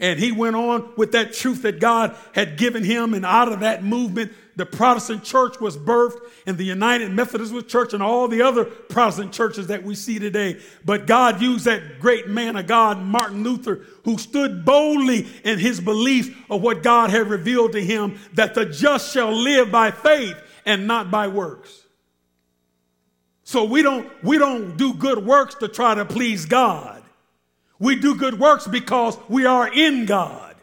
And 0.01 0.19
he 0.19 0.33
went 0.33 0.57
on 0.57 0.93
with 0.97 1.13
that 1.13 1.33
truth 1.33 1.63
that 1.63 1.79
God 1.79 2.17
had 2.33 2.57
given 2.57 2.83
him, 2.83 3.15
and 3.15 3.25
out 3.25 3.53
of 3.53 3.61
that 3.61 3.85
movement, 3.85 4.33
the 4.57 4.67
Protestant 4.67 5.25
church 5.25 5.61
was 5.61 5.77
birthed 5.77 6.21
and 6.47 6.57
the 6.57 6.65
United 6.65 7.11
Methodist 7.11 7.69
Church 7.69 7.93
and 7.93 8.03
all 8.03 8.29
the 8.29 8.43
other 8.43 8.65
Protestant 8.65 9.33
churches 9.33 9.69
that 9.69 9.83
we 9.83 9.95
see 9.95 10.19
today. 10.19 10.61
But 10.85 11.07
God 11.07 11.41
used 11.41 11.65
that 11.65 12.01
great 12.01 12.29
man 12.29 12.57
of 12.57 12.67
God, 12.67 13.03
Martin 13.03 13.43
Luther, 13.43 13.85
who 14.05 14.19
stood 14.19 14.65
boldly 14.65 15.27
in 15.43 15.59
his 15.59 15.81
belief 15.81 16.37
of 16.51 16.63
what 16.63 16.83
God 16.83 17.11
had 17.11 17.29
revealed 17.29 17.73
to 17.73 17.85
him 17.85 18.19
that 18.35 18.55
the 18.55 18.65
just 18.65 19.13
shall 19.13 19.33
live 19.33 19.73
by 19.73 19.91
faith 19.91 20.37
and 20.65 20.87
not 20.87 21.11
by 21.11 21.29
works. 21.29 21.83
So 23.43 23.65
we 23.65 23.83
don't, 23.83 24.09
we 24.23 24.39
don't 24.39 24.77
do 24.77 24.95
good 24.95 25.25
works 25.25 25.57
to 25.57 25.69
try 25.69 25.95
to 25.95 26.05
please 26.05 26.47
God. 26.47 27.04
We 27.85 27.97
do 27.97 28.15
good 28.15 28.41
works 28.41 28.67
because 28.67 29.19
we 29.29 29.45
are 29.45 29.71
in 29.71 30.07
God. 30.07 30.57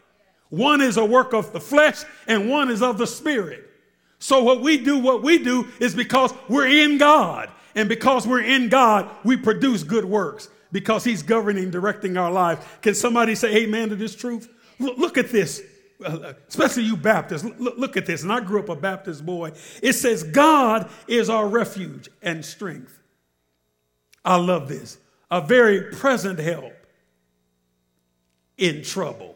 One 0.50 0.80
is 0.80 0.96
a 0.96 1.04
work 1.04 1.32
of 1.32 1.52
the 1.52 1.60
flesh 1.60 2.02
and 2.26 2.50
one 2.50 2.68
is 2.68 2.82
of 2.82 2.98
the 2.98 3.06
spirit. 3.06 3.70
So 4.18 4.42
what 4.42 4.60
we 4.60 4.76
do, 4.76 4.98
what 4.98 5.22
we 5.22 5.38
do 5.38 5.68
is 5.78 5.94
because 5.94 6.34
we're 6.48 6.66
in 6.66 6.98
God. 6.98 7.48
And 7.76 7.88
because 7.88 8.26
we're 8.26 8.42
in 8.42 8.68
God, 8.68 9.08
we 9.24 9.36
produce 9.36 9.84
good 9.84 10.04
works 10.04 10.48
because 10.72 11.04
he's 11.04 11.22
governing, 11.22 11.70
directing 11.70 12.16
our 12.16 12.30
lives. 12.30 12.66
Can 12.82 12.94
somebody 12.94 13.36
say 13.36 13.54
amen 13.54 13.90
to 13.90 13.96
this 13.96 14.16
truth? 14.16 14.48
Look 14.80 15.16
at 15.16 15.30
this, 15.30 15.62
uh, 16.04 16.32
especially 16.48 16.82
you 16.82 16.96
Baptists. 16.96 17.44
Look 17.44 17.96
at 17.96 18.04
this. 18.04 18.24
And 18.24 18.32
I 18.32 18.40
grew 18.40 18.58
up 18.58 18.68
a 18.68 18.74
Baptist 18.74 19.24
boy. 19.24 19.52
It 19.80 19.92
says, 19.92 20.24
God 20.24 20.90
is 21.06 21.30
our 21.30 21.46
refuge 21.46 22.08
and 22.20 22.44
strength. 22.44 22.98
I 24.24 24.36
love 24.36 24.68
this. 24.68 24.98
A 25.30 25.40
very 25.40 25.92
present 25.92 26.40
help 26.40 26.72
in 28.62 28.82
trouble. 28.84 29.34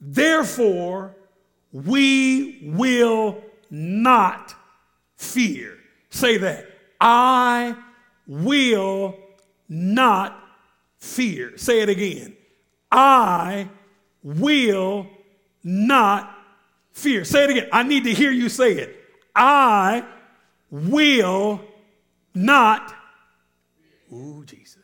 Therefore, 0.00 1.14
we 1.72 2.72
will 2.74 3.42
not 3.70 4.54
fear. 5.16 5.76
Say 6.08 6.38
that. 6.38 6.66
I 6.98 7.76
will 8.26 9.14
not 9.68 10.42
fear. 10.98 11.58
Say 11.58 11.82
it 11.82 11.90
again. 11.90 12.34
I 12.90 13.68
will 14.22 15.06
not 15.62 16.34
fear. 16.92 17.24
Say 17.24 17.44
it 17.44 17.50
again. 17.50 17.68
I 17.72 17.82
need 17.82 18.04
to 18.04 18.14
hear 18.14 18.30
you 18.30 18.48
say 18.48 18.72
it. 18.72 18.96
I 19.36 20.02
will 20.70 21.60
not. 22.34 22.94
Ooh, 24.10 24.44
Jesus. 24.46 24.81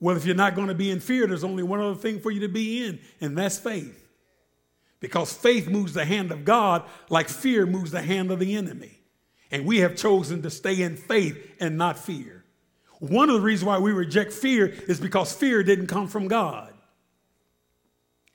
Well, 0.00 0.16
if 0.16 0.24
you're 0.24 0.34
not 0.34 0.54
going 0.54 0.68
to 0.68 0.74
be 0.74 0.90
in 0.90 1.00
fear, 1.00 1.26
there's 1.26 1.44
only 1.44 1.62
one 1.62 1.80
other 1.80 1.94
thing 1.94 2.20
for 2.20 2.30
you 2.30 2.40
to 2.40 2.48
be 2.48 2.84
in, 2.84 3.00
and 3.20 3.36
that's 3.36 3.58
faith. 3.58 4.08
Because 4.98 5.32
faith 5.32 5.68
moves 5.68 5.94
the 5.94 6.04
hand 6.04 6.30
of 6.32 6.44
God 6.44 6.84
like 7.08 7.28
fear 7.28 7.66
moves 7.66 7.90
the 7.90 8.02
hand 8.02 8.30
of 8.30 8.38
the 8.38 8.54
enemy. 8.54 8.98
And 9.50 9.66
we 9.66 9.78
have 9.78 9.96
chosen 9.96 10.42
to 10.42 10.50
stay 10.50 10.82
in 10.82 10.96
faith 10.96 11.56
and 11.58 11.76
not 11.76 11.98
fear. 11.98 12.44
One 13.00 13.30
of 13.30 13.36
the 13.36 13.40
reasons 13.40 13.66
why 13.66 13.78
we 13.78 13.92
reject 13.92 14.32
fear 14.32 14.66
is 14.66 15.00
because 15.00 15.32
fear 15.32 15.62
didn't 15.62 15.86
come 15.86 16.06
from 16.06 16.28
God. 16.28 16.72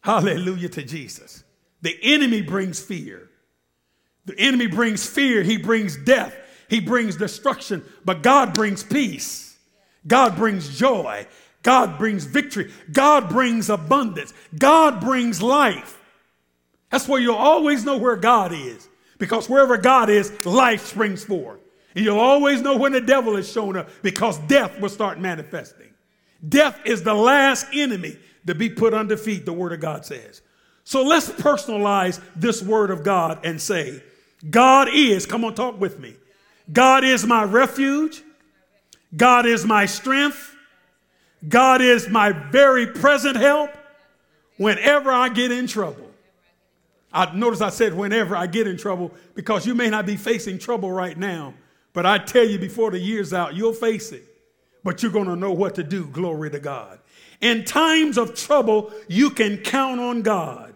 Hallelujah 0.01 0.69
to 0.69 0.83
Jesus. 0.83 1.43
The 1.81 1.97
enemy 2.01 2.41
brings 2.41 2.79
fear. 2.79 3.29
The 4.25 4.37
enemy 4.39 4.67
brings 4.67 5.07
fear. 5.07 5.43
He 5.43 5.57
brings 5.57 5.95
death. 5.97 6.35
He 6.67 6.79
brings 6.79 7.15
destruction. 7.15 7.85
But 8.03 8.23
God 8.23 8.55
brings 8.55 8.83
peace. 8.83 9.55
God 10.07 10.35
brings 10.35 10.77
joy. 10.77 11.27
God 11.65 11.97
brings 11.97 12.25
victory. 12.25 12.71
God 12.93 13.27
brings 13.27 13.71
abundance. 13.71 14.35
God 14.55 15.01
brings 15.01 15.41
life. 15.41 15.99
That's 16.91 17.07
where 17.07 17.19
you'll 17.19 17.33
always 17.33 17.83
know 17.83 17.97
where 17.97 18.17
God 18.17 18.53
is. 18.53 18.87
Because 19.17 19.49
wherever 19.49 19.75
God 19.75 20.11
is, 20.11 20.45
life 20.45 20.85
springs 20.85 21.23
forth. 21.23 21.59
And 21.95 22.05
you'll 22.05 22.19
always 22.19 22.61
know 22.61 22.77
when 22.77 22.91
the 22.91 23.01
devil 23.01 23.35
is 23.35 23.51
showing 23.51 23.77
up 23.77 23.89
because 24.03 24.37
death 24.41 24.79
will 24.79 24.89
start 24.89 25.19
manifesting. 25.19 25.89
Death 26.47 26.79
is 26.85 27.01
the 27.01 27.15
last 27.15 27.65
enemy 27.73 28.15
to 28.45 28.53
be 28.53 28.69
put 28.69 28.93
under 28.93 29.17
feet, 29.17 29.47
the 29.47 29.53
word 29.53 29.73
of 29.73 29.79
God 29.79 30.05
says. 30.05 30.43
So 30.83 31.01
let's 31.01 31.31
personalize 31.31 32.21
this 32.35 32.61
word 32.61 32.91
of 32.91 33.03
God 33.03 33.43
and 33.43 33.59
say, 33.59 34.03
God 34.47 34.87
is, 34.93 35.25
come 35.25 35.43
on, 35.43 35.55
talk 35.55 35.79
with 35.81 35.97
me. 35.97 36.13
God 36.71 37.03
is 37.03 37.25
my 37.25 37.43
refuge. 37.43 38.21
God 39.17 39.47
is 39.47 39.65
my 39.65 39.87
strength. 39.87 40.54
God 41.47 41.81
is 41.81 42.09
my 42.09 42.31
very 42.31 42.87
present 42.87 43.35
help 43.35 43.71
whenever 44.57 45.11
I 45.11 45.29
get 45.29 45.51
in 45.51 45.67
trouble. 45.67 46.09
I 47.11 47.33
notice 47.33 47.61
I 47.61 47.69
said 47.69 47.93
whenever 47.93 48.35
I 48.35 48.47
get 48.47 48.67
in 48.67 48.77
trouble 48.77 49.11
because 49.35 49.65
you 49.65 49.73
may 49.75 49.89
not 49.89 50.05
be 50.05 50.17
facing 50.17 50.59
trouble 50.59 50.91
right 50.91 51.17
now, 51.17 51.53
but 51.93 52.05
I 52.05 52.17
tell 52.17 52.45
you 52.45 52.59
before 52.59 52.91
the 52.91 52.99
year's 52.99 53.33
out, 53.33 53.55
you'll 53.55 53.73
face 53.73 54.11
it. 54.11 54.23
But 54.83 55.01
you're 55.01 55.11
going 55.11 55.27
to 55.27 55.35
know 55.35 55.53
what 55.53 55.75
to 55.75 55.83
do. 55.83 56.05
Glory 56.07 56.51
to 56.51 56.59
God. 56.59 56.99
In 57.41 57.63
times 57.63 58.17
of 58.17 58.35
trouble, 58.35 58.91
you 59.07 59.29
can 59.29 59.57
count 59.57 59.99
on 59.99 60.21
God. 60.21 60.73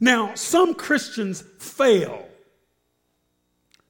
Now, 0.00 0.34
some 0.34 0.74
Christians 0.74 1.42
fail 1.58 2.28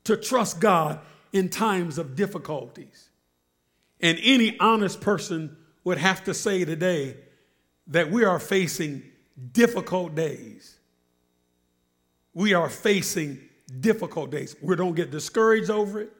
to 0.04 0.16
trust 0.16 0.60
God 0.60 1.00
in 1.32 1.48
times 1.48 1.98
of 1.98 2.14
difficulties. 2.14 3.08
And 4.00 4.18
any 4.22 4.58
honest 4.60 5.00
person 5.00 5.56
would 5.84 5.98
have 5.98 6.24
to 6.24 6.34
say 6.34 6.64
today 6.64 7.16
that 7.88 8.10
we 8.10 8.24
are 8.24 8.40
facing 8.40 9.02
difficult 9.52 10.14
days. 10.14 10.78
We 12.32 12.54
are 12.54 12.68
facing 12.68 13.38
difficult 13.80 14.30
days. 14.30 14.56
We 14.60 14.76
don't 14.76 14.94
get 14.94 15.10
discouraged 15.10 15.70
over 15.70 16.00
it. 16.00 16.12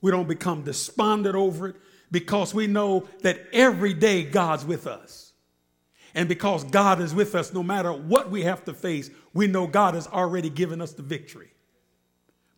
We 0.00 0.10
don't 0.10 0.28
become 0.28 0.62
despondent 0.62 1.36
over 1.36 1.68
it 1.68 1.76
because 2.10 2.52
we 2.52 2.66
know 2.66 3.08
that 3.22 3.40
every 3.52 3.94
day 3.94 4.24
God's 4.24 4.64
with 4.64 4.86
us. 4.86 5.32
And 6.14 6.28
because 6.28 6.64
God 6.64 7.00
is 7.00 7.14
with 7.14 7.34
us, 7.34 7.54
no 7.54 7.62
matter 7.62 7.92
what 7.92 8.30
we 8.30 8.42
have 8.42 8.64
to 8.66 8.74
face, 8.74 9.10
we 9.32 9.46
know 9.46 9.66
God 9.66 9.94
has 9.94 10.06
already 10.06 10.50
given 10.50 10.82
us 10.82 10.92
the 10.92 11.02
victory. 11.02 11.50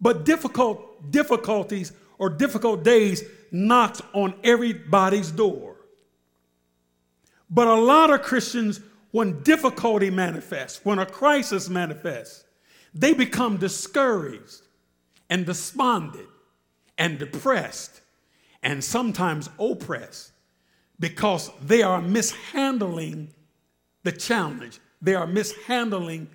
But 0.01 0.25
difficult 0.25 1.13
difficulties 1.13 1.93
or 2.19 2.31
difficult 2.31 2.83
days 2.83 3.23
knocks 3.53 4.03
on 4.13 4.35
everybody's 4.43 5.31
door. 5.31 5.74
But 7.51 7.69
a 7.69 7.75
lot 7.75 8.11
of 8.11 8.23
Christians, 8.23 8.81
when 9.11 9.43
difficulty 9.43 10.11
manifests, 10.11 10.85
when 10.85 10.99
a 10.99 11.07
crisis 11.07 11.69
manifests, 11.69 12.45
they 12.93 13.13
become 13.13 13.57
discouraged 13.57 14.63
and 15.29 15.45
despondent 15.45 16.29
and 16.97 17.19
depressed 17.19 18.01
and 18.63 18.83
sometimes 18.83 19.51
oppressed 19.59 20.33
because 20.99 21.51
they 21.63 21.83
are 21.83 22.01
mishandling 22.01 23.35
the 24.05 24.13
challenge. 24.13 24.81
They 25.03 25.15
are 25.15 25.27
mishandling 25.27 26.29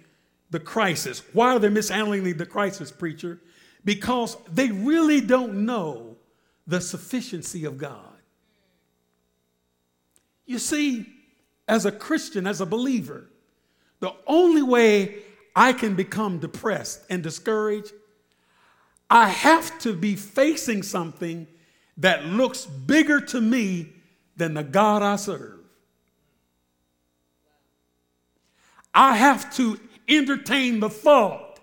the 0.51 0.59
crisis. 0.59 1.23
Why 1.33 1.55
are 1.55 1.59
they 1.59 1.69
mishandling 1.69 2.37
the 2.37 2.45
crisis, 2.45 2.91
preacher? 2.91 3.39
Because 3.85 4.37
they 4.51 4.69
really 4.69 5.21
don't 5.21 5.65
know 5.65 6.17
the 6.67 6.81
sufficiency 6.81 7.65
of 7.65 7.77
God. 7.77 8.08
You 10.49 10.57
see, 10.57 11.05
as 11.67 11.85
a 11.85 11.91
Christian, 11.91 12.47
as 12.47 12.59
a 12.59 12.65
believer, 12.65 13.29
the 13.99 14.15
only 14.25 14.63
way 14.63 15.19
I 15.55 15.73
can 15.73 15.93
become 15.93 16.39
depressed 16.39 17.03
and 17.07 17.21
discouraged, 17.21 17.93
I 19.11 19.29
have 19.29 19.77
to 19.81 19.93
be 19.93 20.15
facing 20.15 20.81
something 20.81 21.45
that 21.97 22.25
looks 22.25 22.65
bigger 22.65 23.21
to 23.21 23.39
me 23.39 23.89
than 24.37 24.55
the 24.55 24.63
God 24.63 25.03
I 25.03 25.17
serve. 25.17 25.59
I 28.91 29.17
have 29.17 29.55
to 29.57 29.79
entertain 30.07 30.79
the 30.79 30.89
thought 30.89 31.59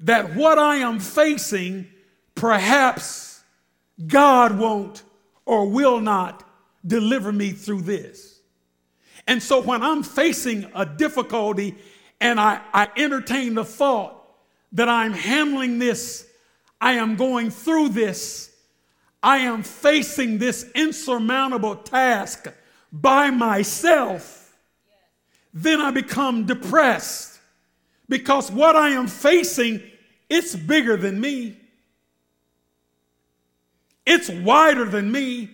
that 0.00 0.34
what 0.34 0.58
I 0.58 0.76
am 0.76 1.00
facing, 1.00 1.88
perhaps 2.34 3.42
God 4.06 4.58
won't 4.58 5.02
or 5.44 5.68
will 5.68 6.00
not 6.00 6.45
deliver 6.86 7.32
me 7.32 7.50
through 7.50 7.82
this. 7.82 8.40
And 9.26 9.42
so 9.42 9.60
when 9.60 9.82
I'm 9.82 10.02
facing 10.02 10.70
a 10.74 10.86
difficulty 10.86 11.76
and 12.20 12.38
I, 12.38 12.60
I 12.72 12.88
entertain 12.96 13.54
the 13.54 13.64
thought 13.64 14.22
that 14.72 14.88
I'm 14.88 15.12
handling 15.12 15.78
this, 15.78 16.26
I 16.80 16.92
am 16.94 17.16
going 17.16 17.50
through 17.50 17.90
this, 17.90 18.54
I 19.22 19.38
am 19.38 19.62
facing 19.62 20.38
this 20.38 20.70
insurmountable 20.74 21.76
task 21.76 22.46
by 22.92 23.30
myself, 23.30 24.56
then 25.52 25.80
I 25.80 25.90
become 25.90 26.46
depressed 26.46 27.40
because 28.08 28.50
what 28.52 28.76
I 28.76 28.90
am 28.90 29.08
facing, 29.08 29.82
it's 30.28 30.54
bigger 30.54 30.96
than 30.96 31.20
me. 31.20 31.56
It's 34.04 34.30
wider 34.30 34.84
than 34.84 35.10
me. 35.10 35.50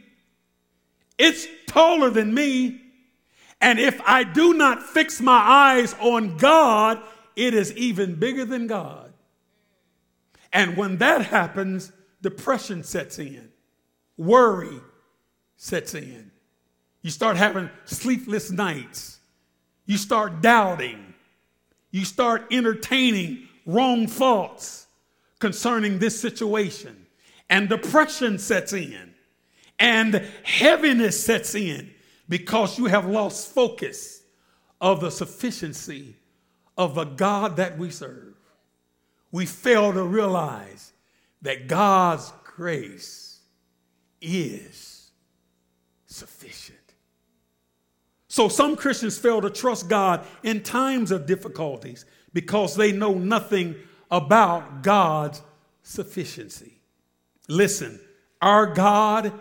It's 1.18 1.46
taller 1.66 2.10
than 2.10 2.34
me. 2.34 2.80
And 3.60 3.78
if 3.78 4.00
I 4.04 4.24
do 4.24 4.54
not 4.54 4.82
fix 4.82 5.20
my 5.20 5.38
eyes 5.38 5.94
on 6.00 6.36
God, 6.36 7.00
it 7.36 7.54
is 7.54 7.72
even 7.76 8.16
bigger 8.16 8.44
than 8.44 8.66
God. 8.66 9.12
And 10.52 10.76
when 10.76 10.98
that 10.98 11.22
happens, 11.26 11.92
depression 12.20 12.82
sets 12.82 13.18
in, 13.18 13.50
worry 14.16 14.80
sets 15.56 15.94
in. 15.94 16.30
You 17.02 17.10
start 17.10 17.36
having 17.36 17.70
sleepless 17.84 18.50
nights. 18.50 19.18
You 19.86 19.96
start 19.96 20.40
doubting. 20.40 21.14
You 21.90 22.04
start 22.04 22.46
entertaining 22.50 23.48
wrong 23.66 24.06
thoughts 24.06 24.86
concerning 25.38 25.98
this 25.98 26.20
situation. 26.20 27.06
And 27.50 27.68
depression 27.68 28.38
sets 28.38 28.72
in. 28.72 29.11
And 29.82 30.24
heaviness 30.44 31.24
sets 31.24 31.56
in 31.56 31.90
because 32.28 32.78
you 32.78 32.84
have 32.86 33.04
lost 33.04 33.52
focus 33.52 34.22
of 34.80 35.00
the 35.00 35.10
sufficiency 35.10 36.14
of 36.78 36.94
the 36.94 37.02
God 37.02 37.56
that 37.56 37.76
we 37.76 37.90
serve. 37.90 38.36
We 39.32 39.44
fail 39.44 39.92
to 39.92 40.04
realize 40.04 40.92
that 41.42 41.66
God's 41.66 42.32
grace 42.44 43.40
is 44.20 45.10
sufficient. 46.06 46.78
So 48.28 48.48
some 48.48 48.76
Christians 48.76 49.18
fail 49.18 49.40
to 49.40 49.50
trust 49.50 49.88
God 49.88 50.24
in 50.44 50.62
times 50.62 51.10
of 51.10 51.26
difficulties 51.26 52.04
because 52.32 52.76
they 52.76 52.92
know 52.92 53.14
nothing 53.14 53.74
about 54.12 54.84
God's 54.84 55.42
sufficiency. 55.82 56.80
Listen, 57.48 57.98
our 58.40 58.66
God 58.66 59.32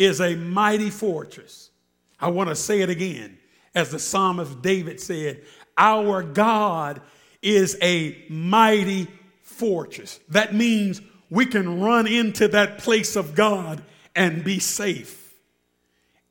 is 0.00 0.20
a 0.20 0.34
mighty 0.34 0.88
fortress. 0.88 1.70
I 2.18 2.30
want 2.30 2.48
to 2.48 2.56
say 2.56 2.80
it 2.80 2.88
again. 2.88 3.38
As 3.74 3.90
the 3.90 3.98
psalmist 3.98 4.62
David 4.62 4.98
said, 4.98 5.42
our 5.76 6.22
God 6.22 7.02
is 7.42 7.76
a 7.82 8.24
mighty 8.30 9.06
fortress. 9.42 10.18
That 10.30 10.54
means 10.54 11.02
we 11.28 11.44
can 11.44 11.80
run 11.80 12.06
into 12.06 12.48
that 12.48 12.78
place 12.78 13.14
of 13.14 13.34
God 13.34 13.82
and 14.16 14.42
be 14.42 14.58
safe 14.58 15.34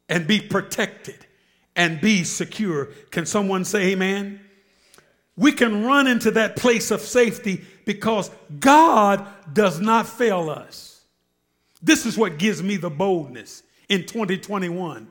and 0.09 0.25
be 0.25 0.41
protected 0.41 1.27
and 1.75 2.01
be 2.01 2.23
secure. 2.23 2.85
Can 3.11 3.27
someone 3.27 3.63
say 3.63 3.91
amen? 3.91 4.41
We 5.37 5.51
can 5.51 5.85
run 5.85 6.07
into 6.07 6.31
that 6.31 6.55
place 6.55 6.89
of 6.89 7.01
safety 7.01 7.63
because 7.85 8.31
God 8.59 9.25
does 9.53 9.79
not 9.79 10.07
fail 10.07 10.49
us. 10.49 10.98
This 11.81 12.05
is 12.05 12.17
what 12.17 12.37
gives 12.37 12.61
me 12.61 12.77
the 12.77 12.89
boldness 12.89 13.63
in 13.87 14.05
2021 14.05 15.07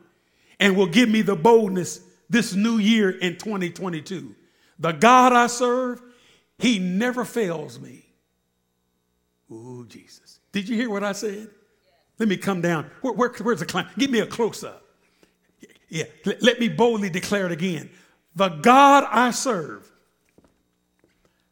and 0.60 0.76
will 0.76 0.86
give 0.86 1.08
me 1.08 1.22
the 1.22 1.36
boldness 1.36 2.00
this 2.28 2.54
new 2.54 2.78
year 2.78 3.10
in 3.10 3.36
2022. 3.36 4.34
The 4.78 4.92
God 4.92 5.32
I 5.32 5.46
serve, 5.46 6.02
He 6.58 6.78
never 6.78 7.24
fails 7.24 7.80
me. 7.80 8.04
Ooh, 9.50 9.86
Jesus. 9.88 10.40
Did 10.52 10.68
you 10.68 10.76
hear 10.76 10.90
what 10.90 11.02
I 11.02 11.12
said? 11.12 11.48
Let 12.18 12.28
me 12.28 12.36
come 12.36 12.60
down. 12.60 12.90
Where, 13.00 13.14
where, 13.14 13.32
where's 13.42 13.60
the 13.60 13.66
climb? 13.66 13.86
Give 13.96 14.10
me 14.10 14.20
a 14.20 14.26
close 14.26 14.62
up. 14.64 14.84
Yeah, 15.88 16.04
let, 16.26 16.42
let 16.42 16.60
me 16.60 16.68
boldly 16.68 17.08
declare 17.08 17.46
it 17.46 17.52
again. 17.52 17.90
The 18.36 18.48
God 18.48 19.04
I 19.10 19.30
serve, 19.30 19.90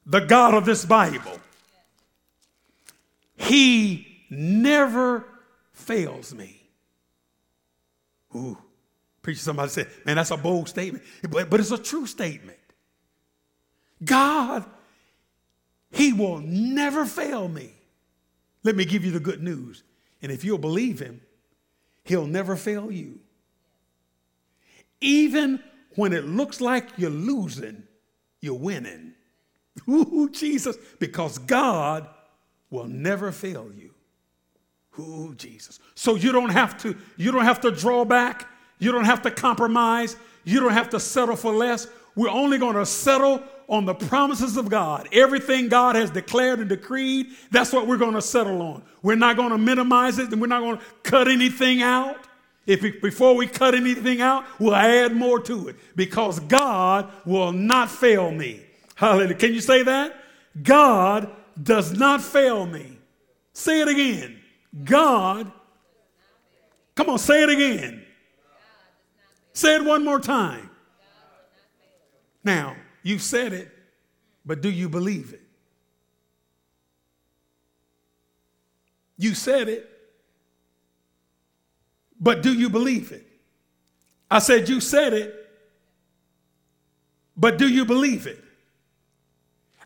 the 0.05 0.20
God 0.20 0.55
of 0.55 0.66
this 0.66 0.85
Bible, 0.85 1.40
He 3.37 4.06
never 4.31 5.25
fails 5.73 6.35
me. 6.35 6.62
Ooh, 8.35 8.59
preacher, 9.23 9.41
somebody 9.41 9.71
said, 9.71 9.89
man, 10.05 10.17
that's 10.17 10.31
a 10.31 10.37
bold 10.37 10.69
statement, 10.69 11.05
but, 11.31 11.49
but 11.49 11.61
it's 11.61 11.71
a 11.71 11.79
true 11.79 12.07
statement. 12.07 12.59
God, 14.05 14.65
He 15.91 16.12
will 16.12 16.39
never 16.39 17.07
fail 17.07 17.49
me. 17.49 17.71
Let 18.62 18.77
me 18.77 18.85
give 18.85 19.05
you 19.05 19.12
the 19.12 19.21
good 19.21 19.43
news. 19.43 19.83
And 20.23 20.33
if 20.33 20.45
you'll 20.45 20.59
believe 20.59 20.99
Him, 20.99 21.21
He'll 22.05 22.27
never 22.27 22.57
fail 22.57 22.91
you. 22.91 23.21
Even 25.01 25.62
when 25.95 26.12
it 26.12 26.25
looks 26.25 26.61
like 26.61 26.89
you're 26.97 27.11
losing, 27.11 27.85
you're 28.41 28.55
winning. 28.55 29.15
Ooh, 29.89 30.29
Jesus, 30.33 30.77
because 30.99 31.39
God 31.39 32.09
will 32.71 32.87
never 32.87 33.33
fail 33.33 33.71
you. 33.75 33.93
Ooh, 34.99 35.35
Jesus. 35.37 35.79
So 35.95 36.15
you 36.15 36.33
don't 36.33 36.51
have 36.51 36.79
to, 36.83 36.97
you 37.17 37.33
don't 37.33 37.45
have 37.45 37.61
to 37.61 37.71
draw 37.71 38.05
back, 38.05 38.49
you 38.79 38.93
don't 38.93 39.05
have 39.05 39.23
to 39.23 39.31
compromise, 39.31 40.17
you 40.45 40.61
don't 40.61 40.73
have 40.73 40.91
to 40.91 41.01
settle 41.01 41.37
for 41.37 41.53
less. 41.53 41.87
We're 42.15 42.31
only 42.31 42.57
going 42.59 42.77
to 42.77 42.87
settle 42.87 43.43
on 43.69 43.85
the 43.85 43.95
promises 43.95 44.57
of 44.57 44.69
God. 44.69 45.09
Everything 45.13 45.69
God 45.69 45.97
has 45.97 46.11
declared 46.11 46.61
and 46.61 46.69
decreed, 46.69 47.27
that's 47.51 47.73
what 47.73 47.87
we're 47.87 47.97
going 47.99 48.15
to 48.15 48.23
settle 48.23 48.63
on. 48.63 48.83
We're 49.03 49.17
not 49.17 49.37
going 49.37 49.51
to 49.51 49.59
minimize 49.59 50.19
it 50.19 50.33
and 50.33 50.41
we're 50.41 50.47
not 50.47 50.61
going 50.61 50.79
to 50.79 50.85
cut 51.03 51.29
anything 51.29 51.83
out. 51.83 52.27
If 52.67 52.83
we, 52.83 52.93
before 52.93 53.37
we 53.37 53.47
cut 53.47 53.75
anything 53.75 54.21
out, 54.21 54.45
we'll 54.59 54.75
add 54.75 55.15
more 55.15 55.41
to 55.43 55.69
it 55.69 55.77
because 55.95 56.41
God 56.41 57.11
will 57.25 57.53
not 57.53 57.91
fail 57.91 58.31
me. 58.31 58.63
Hallelujah. 58.95 59.35
Can 59.35 59.53
you 59.53 59.61
say 59.61 59.83
that? 59.83 60.17
God 60.63 61.31
does 61.63 61.93
not 61.93 62.23
fail 62.23 62.67
me. 62.67 62.99
Say 63.53 63.83
it 63.83 63.89
again. 63.89 64.41
God, 64.85 65.51
come 66.95 67.11
on, 67.11 67.19
say 67.19 67.43
it 67.43 67.49
again. 67.49 68.05
Say 69.53 69.77
it 69.77 69.85
one 69.85 70.05
more 70.05 70.21
time. 70.21 70.71
Now, 72.45 72.77
you 73.03 73.19
said 73.19 73.53
it, 73.53 73.73
but 74.45 74.61
do 74.61 74.71
you 74.71 74.89
believe 74.89 75.33
it? 75.33 75.43
You 79.19 79.35
said 79.35 79.69
it, 79.69 79.91
but 82.21 82.43
do 82.43 82.53
you 82.53 82.69
believe 82.69 83.12
it? 83.12 83.27
I 84.31 84.41
said, 84.41 84.69
You 84.69 84.81
said 84.81 85.12
it, 85.12 85.35
but 87.37 87.59
do 87.59 87.69
you 87.69 87.85
believe 87.85 88.27
it? 88.27 88.43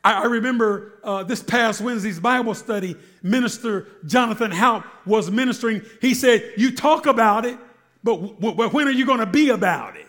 I, 0.03 0.23
I 0.23 0.25
remember 0.27 0.95
uh, 1.05 1.25
this 1.25 1.43
past 1.43 1.81
Wednesday's 1.81 2.21
Bible 2.21 2.55
study, 2.55 2.97
Minister 3.23 3.87
Jonathan 4.07 4.51
Houck 4.51 4.87
was 5.07 5.31
ministering. 5.31 5.83
He 6.01 6.15
said, 6.15 6.53
You 6.57 6.75
talk 6.75 7.07
about 7.07 7.45
it, 7.45 7.59
but, 8.03 8.17
w- 8.17 8.35
w- 8.41 8.71
when 8.71 8.89
are 8.89 8.93
you 8.93 9.07
going 9.07 9.21
to 9.21 9.27
be 9.27 9.51
about 9.51 9.97
it? 9.97 10.07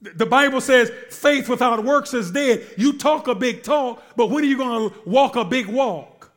The 0.00 0.26
Bible 0.26 0.60
says 0.60 0.90
faith 1.10 1.48
without 1.48 1.84
works 1.84 2.12
is 2.12 2.32
dead. 2.32 2.66
You 2.76 2.94
talk 2.94 3.28
a 3.28 3.36
big 3.36 3.62
talk, 3.62 4.02
but 4.16 4.30
when 4.30 4.42
are 4.42 4.48
you 4.48 4.56
going 4.56 4.90
to 4.90 4.96
walk 5.08 5.36
a 5.36 5.44
big 5.44 5.66
walk? 5.66 6.32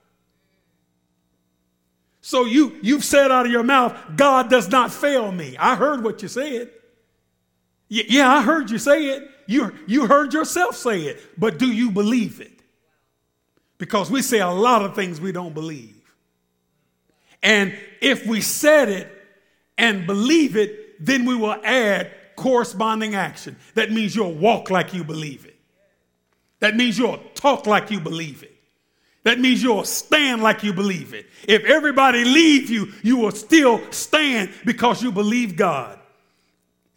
So 2.22 2.46
you 2.46 2.78
you've 2.82 3.04
said 3.04 3.32
out 3.32 3.46
of 3.46 3.52
your 3.52 3.64
mouth, 3.64 3.96
God 4.16 4.50
does 4.50 4.68
not 4.70 4.92
fail 4.92 5.32
me. 5.32 5.58
I 5.58 5.76
heard 5.76 6.04
what 6.04 6.22
you 6.22 6.28
said. 6.28 6.72
Yeah, 7.88 8.30
I 8.30 8.42
heard 8.42 8.70
you 8.72 8.78
say 8.78 9.06
it. 9.06 9.30
You, 9.48 9.74
you 9.88 10.08
heard 10.08 10.34
yourself 10.34 10.76
say 10.76 11.04
it, 11.04 11.22
but 11.40 11.60
do 11.60 11.72
you 11.72 11.92
believe 11.92 12.42
it? 12.42 12.52
Because 13.78 14.10
we 14.10 14.22
say 14.22 14.40
a 14.40 14.50
lot 14.50 14.82
of 14.84 14.96
things 14.96 15.20
we 15.20 15.32
don't 15.32 15.54
believe. 15.54 15.94
And 17.44 17.78
if 18.02 18.26
we 18.26 18.42
said 18.42 18.90
it 18.90 19.12
and 19.78 20.08
believe 20.08 20.56
it, 20.56 21.06
then 21.06 21.26
we 21.26 21.36
will 21.36 21.60
add 21.64 22.12
corresponding 22.36 23.16
action. 23.16 23.56
That 23.76 23.92
means 23.92 24.16
you'll 24.16 24.34
walk 24.34 24.70
like 24.70 24.94
you 24.94 25.04
believe 25.04 25.46
it. 25.46 25.56
That 26.60 26.76
means 26.76 26.98
you'll 26.98 27.20
talk 27.36 27.68
like 27.68 27.92
you 27.92 28.00
believe 28.00 28.44
it. 28.44 28.56
That 29.24 29.40
means 29.40 29.62
you'll 29.62 29.84
stand 29.84 30.44
like 30.44 30.64
you 30.64 30.72
believe 30.72 31.14
it. 31.14 31.28
If 31.48 31.66
everybody 31.66 32.24
leave 32.24 32.70
you, 32.70 32.94
you 33.04 33.18
will 33.18 33.32
still 33.32 33.82
stand 33.92 34.52
because 34.66 35.02
you 35.02 35.12
believe 35.12 35.56
God. 35.56 36.00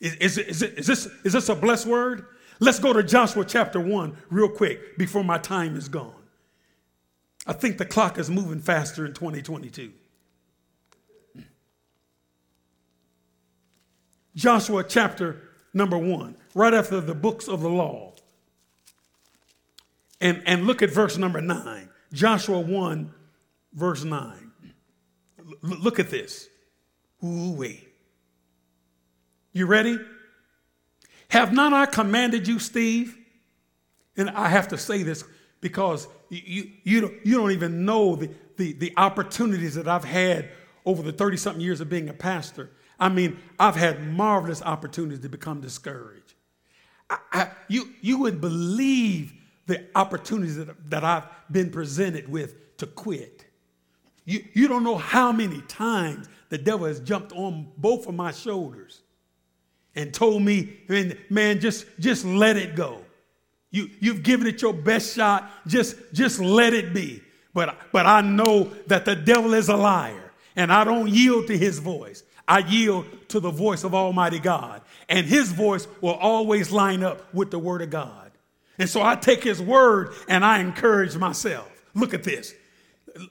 Is, 0.00 0.14
is, 0.16 0.38
is, 0.38 0.62
is, 0.62 0.86
this, 0.86 1.06
is 1.24 1.32
this 1.32 1.48
a 1.48 1.54
blessed 1.54 1.86
word? 1.86 2.26
Let's 2.60 2.78
go 2.78 2.92
to 2.92 3.02
Joshua 3.02 3.44
chapter 3.44 3.80
1 3.80 4.16
real 4.30 4.48
quick 4.48 4.98
before 4.98 5.22
my 5.22 5.38
time 5.38 5.76
is 5.76 5.88
gone. 5.88 6.12
I 7.46 7.52
think 7.52 7.78
the 7.78 7.86
clock 7.86 8.18
is 8.18 8.28
moving 8.28 8.60
faster 8.60 9.06
in 9.06 9.14
2022. 9.14 9.92
Joshua 14.34 14.84
chapter 14.84 15.42
number 15.72 15.98
1, 15.98 16.36
right 16.54 16.74
after 16.74 17.00
the 17.00 17.14
books 17.14 17.48
of 17.48 17.60
the 17.60 17.68
law. 17.68 18.12
And, 20.20 20.42
and 20.46 20.66
look 20.66 20.82
at 20.82 20.90
verse 20.90 21.16
number 21.16 21.40
9. 21.40 21.88
Joshua 22.12 22.60
1, 22.60 23.14
verse 23.72 24.04
9. 24.04 24.52
L- 25.38 25.54
look 25.62 25.98
at 25.98 26.10
this. 26.10 26.48
Ooh, 27.24 27.52
wait. 27.52 27.88
You 29.52 29.66
ready? 29.66 29.98
Have 31.30 31.52
not 31.52 31.72
I 31.72 31.86
commanded 31.86 32.48
you, 32.48 32.58
Steve? 32.58 33.16
And 34.16 34.30
I 34.30 34.48
have 34.48 34.68
to 34.68 34.78
say 34.78 35.02
this 35.02 35.24
because 35.60 36.08
you, 36.28 36.70
you, 36.84 37.00
don't, 37.00 37.14
you 37.24 37.36
don't 37.36 37.52
even 37.52 37.84
know 37.84 38.16
the, 38.16 38.30
the, 38.56 38.72
the 38.72 38.92
opportunities 38.96 39.74
that 39.74 39.86
I've 39.86 40.04
had 40.04 40.50
over 40.84 41.02
the 41.02 41.12
30 41.12 41.36
something 41.36 41.60
years 41.60 41.80
of 41.80 41.88
being 41.88 42.08
a 42.08 42.14
pastor. 42.14 42.70
I 42.98 43.08
mean, 43.08 43.38
I've 43.58 43.76
had 43.76 44.06
marvelous 44.12 44.62
opportunities 44.62 45.20
to 45.20 45.28
become 45.28 45.60
discouraged. 45.60 46.34
I, 47.10 47.18
I, 47.32 47.50
you, 47.68 47.90
you 48.00 48.18
would 48.18 48.40
believe 48.40 49.34
the 49.66 49.86
opportunities 49.94 50.56
that, 50.56 50.90
that 50.90 51.04
I've 51.04 51.24
been 51.50 51.70
presented 51.70 52.28
with 52.28 52.76
to 52.78 52.86
quit. 52.86 53.44
You, 54.24 54.44
you 54.54 54.68
don't 54.68 54.82
know 54.82 54.96
how 54.96 55.30
many 55.30 55.60
times 55.62 56.28
the 56.48 56.58
devil 56.58 56.86
has 56.86 57.00
jumped 57.00 57.32
on 57.32 57.70
both 57.76 58.06
of 58.06 58.14
my 58.14 58.32
shoulders 58.32 59.02
and 59.98 60.14
told 60.14 60.42
me, 60.42 60.78
man, 61.28 61.58
just, 61.58 61.84
just 61.98 62.24
let 62.24 62.56
it 62.56 62.76
go. 62.76 63.00
You, 63.72 63.90
you've 63.98 64.22
given 64.22 64.46
it 64.46 64.62
your 64.62 64.72
best 64.72 65.16
shot. 65.16 65.50
Just, 65.66 65.96
just 66.12 66.38
let 66.38 66.72
it 66.72 66.94
be. 66.94 67.20
But, 67.52 67.76
but 67.90 68.06
I 68.06 68.20
know 68.20 68.70
that 68.86 69.04
the 69.04 69.16
devil 69.16 69.54
is 69.54 69.68
a 69.68 69.76
liar 69.76 70.32
and 70.54 70.72
I 70.72 70.84
don't 70.84 71.08
yield 71.08 71.48
to 71.48 71.58
his 71.58 71.80
voice. 71.80 72.22
I 72.46 72.60
yield 72.60 73.06
to 73.30 73.40
the 73.40 73.50
voice 73.50 73.82
of 73.82 73.92
Almighty 73.92 74.38
God. 74.38 74.82
And 75.08 75.26
his 75.26 75.50
voice 75.50 75.88
will 76.00 76.14
always 76.14 76.70
line 76.70 77.02
up 77.02 77.34
with 77.34 77.50
the 77.50 77.58
word 77.58 77.82
of 77.82 77.90
God. 77.90 78.30
And 78.78 78.88
so 78.88 79.02
I 79.02 79.16
take 79.16 79.42
his 79.42 79.60
word 79.60 80.14
and 80.28 80.44
I 80.44 80.60
encourage 80.60 81.16
myself. 81.16 81.68
Look 81.92 82.14
at 82.14 82.22
this. 82.22 82.54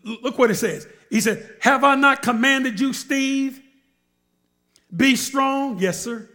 Look 0.04 0.38
what 0.38 0.52
it 0.52 0.56
says. 0.56 0.86
He 1.10 1.22
said, 1.22 1.50
Have 1.62 1.86
I 1.86 1.96
not 1.96 2.22
commanded 2.22 2.78
you, 2.78 2.92
Steve? 2.92 3.62
Be 4.96 5.16
strong. 5.16 5.80
Yes, 5.80 6.04
sir. 6.04 6.30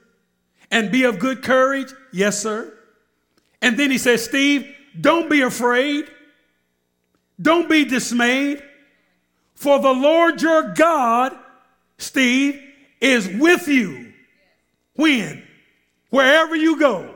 And 0.73 0.91
be 0.91 1.05
of 1.05 1.21
good 1.21 1.43
courage. 1.43 1.93
Yes, 2.13 2.43
sir. 2.43 2.77
And 3.61 3.79
then 3.79 3.93
he 3.93 3.99
says, 3.99 4.25
Steve, 4.25 4.67
don't 5.01 5.31
be 5.31 5.43
afraid. 5.43 6.07
Don't 7.41 7.69
be 7.69 7.85
dismayed. 7.85 8.63
For 9.55 9.79
the 9.79 9.93
Lord 9.93 10.43
your 10.43 10.73
God, 10.73 11.37
Steve, 11.99 12.61
is 13.01 13.29
with 13.29 13.69
you. 13.69 14.13
When? 14.95 15.47
Wherever 16.11 16.57
you 16.57 16.79
go. 16.79 17.15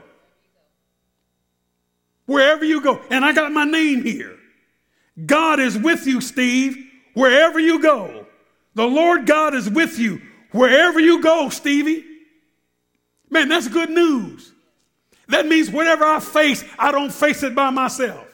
Wherever 2.27 2.65
you 2.65 2.81
go. 2.81 3.01
And 3.11 3.25
I 3.25 3.33
got 3.33 3.51
my 3.51 3.65
name 3.65 4.05
here. 4.05 4.37
God 5.25 5.59
is 5.59 5.77
with 5.77 6.07
you, 6.07 6.21
Steve, 6.21 6.77
wherever 7.15 7.59
you 7.59 7.81
go. 7.81 8.27
The 8.75 8.87
Lord 8.87 9.27
God 9.27 9.55
is 9.55 9.69
with 9.69 9.99
you 9.99 10.21
wherever 10.57 10.99
you 10.99 11.23
go, 11.23 11.49
Stevie. 11.51 12.05
Man, 13.31 13.49
that's 13.49 13.69
good 13.69 13.91
news. 13.91 14.53
That 15.29 15.47
means 15.47 15.71
whatever 15.71 16.05
I 16.05 16.21
face, 16.21 16.65
I 16.79 16.93
don't 16.93 17.13
face 17.13 17.43
it 17.43 17.55
by 17.55 17.71
myself. 17.71 18.27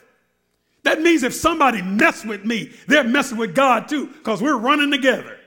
That 0.83 1.01
means 1.01 1.23
if 1.23 1.33
somebody 1.33 1.81
mess 1.81 2.23
with 2.23 2.45
me, 2.45 2.71
they're 2.87 3.03
messing 3.03 3.37
with 3.37 3.55
God 3.55 3.87
too, 3.87 4.07
because 4.07 4.41
we're 4.41 4.57
running 4.57 4.91
together. 4.91 5.37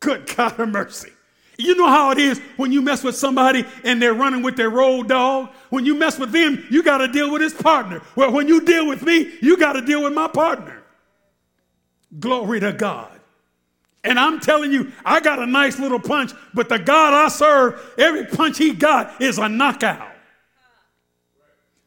Good 0.00 0.32
God 0.36 0.58
of 0.58 0.68
mercy. 0.68 1.10
You 1.60 1.74
know 1.74 1.88
how 1.88 2.12
it 2.12 2.18
is 2.18 2.38
when 2.56 2.70
you 2.70 2.80
mess 2.80 3.02
with 3.02 3.16
somebody 3.16 3.64
and 3.82 4.00
they're 4.00 4.14
running 4.14 4.42
with 4.42 4.56
their 4.56 4.70
road 4.70 5.08
dog? 5.08 5.50
When 5.70 5.84
you 5.84 5.96
mess 5.96 6.16
with 6.16 6.30
them, 6.30 6.64
you 6.70 6.84
got 6.84 6.98
to 6.98 7.08
deal 7.08 7.32
with 7.32 7.42
his 7.42 7.52
partner. 7.52 8.00
Well, 8.14 8.30
when 8.30 8.46
you 8.46 8.60
deal 8.60 8.86
with 8.86 9.02
me, 9.02 9.32
you 9.42 9.56
got 9.56 9.72
to 9.72 9.80
deal 9.80 10.04
with 10.04 10.12
my 10.12 10.28
partner. 10.28 10.84
Glory 12.20 12.60
to 12.60 12.72
God. 12.72 13.17
And 14.04 14.18
I'm 14.18 14.40
telling 14.40 14.72
you, 14.72 14.92
I 15.04 15.20
got 15.20 15.38
a 15.38 15.46
nice 15.46 15.78
little 15.78 16.00
punch, 16.00 16.32
but 16.54 16.68
the 16.68 16.78
God 16.78 17.12
I 17.12 17.28
serve, 17.28 17.94
every 17.98 18.24
punch 18.26 18.58
he 18.58 18.72
got 18.72 19.20
is 19.20 19.38
a 19.38 19.48
knockout. 19.48 20.14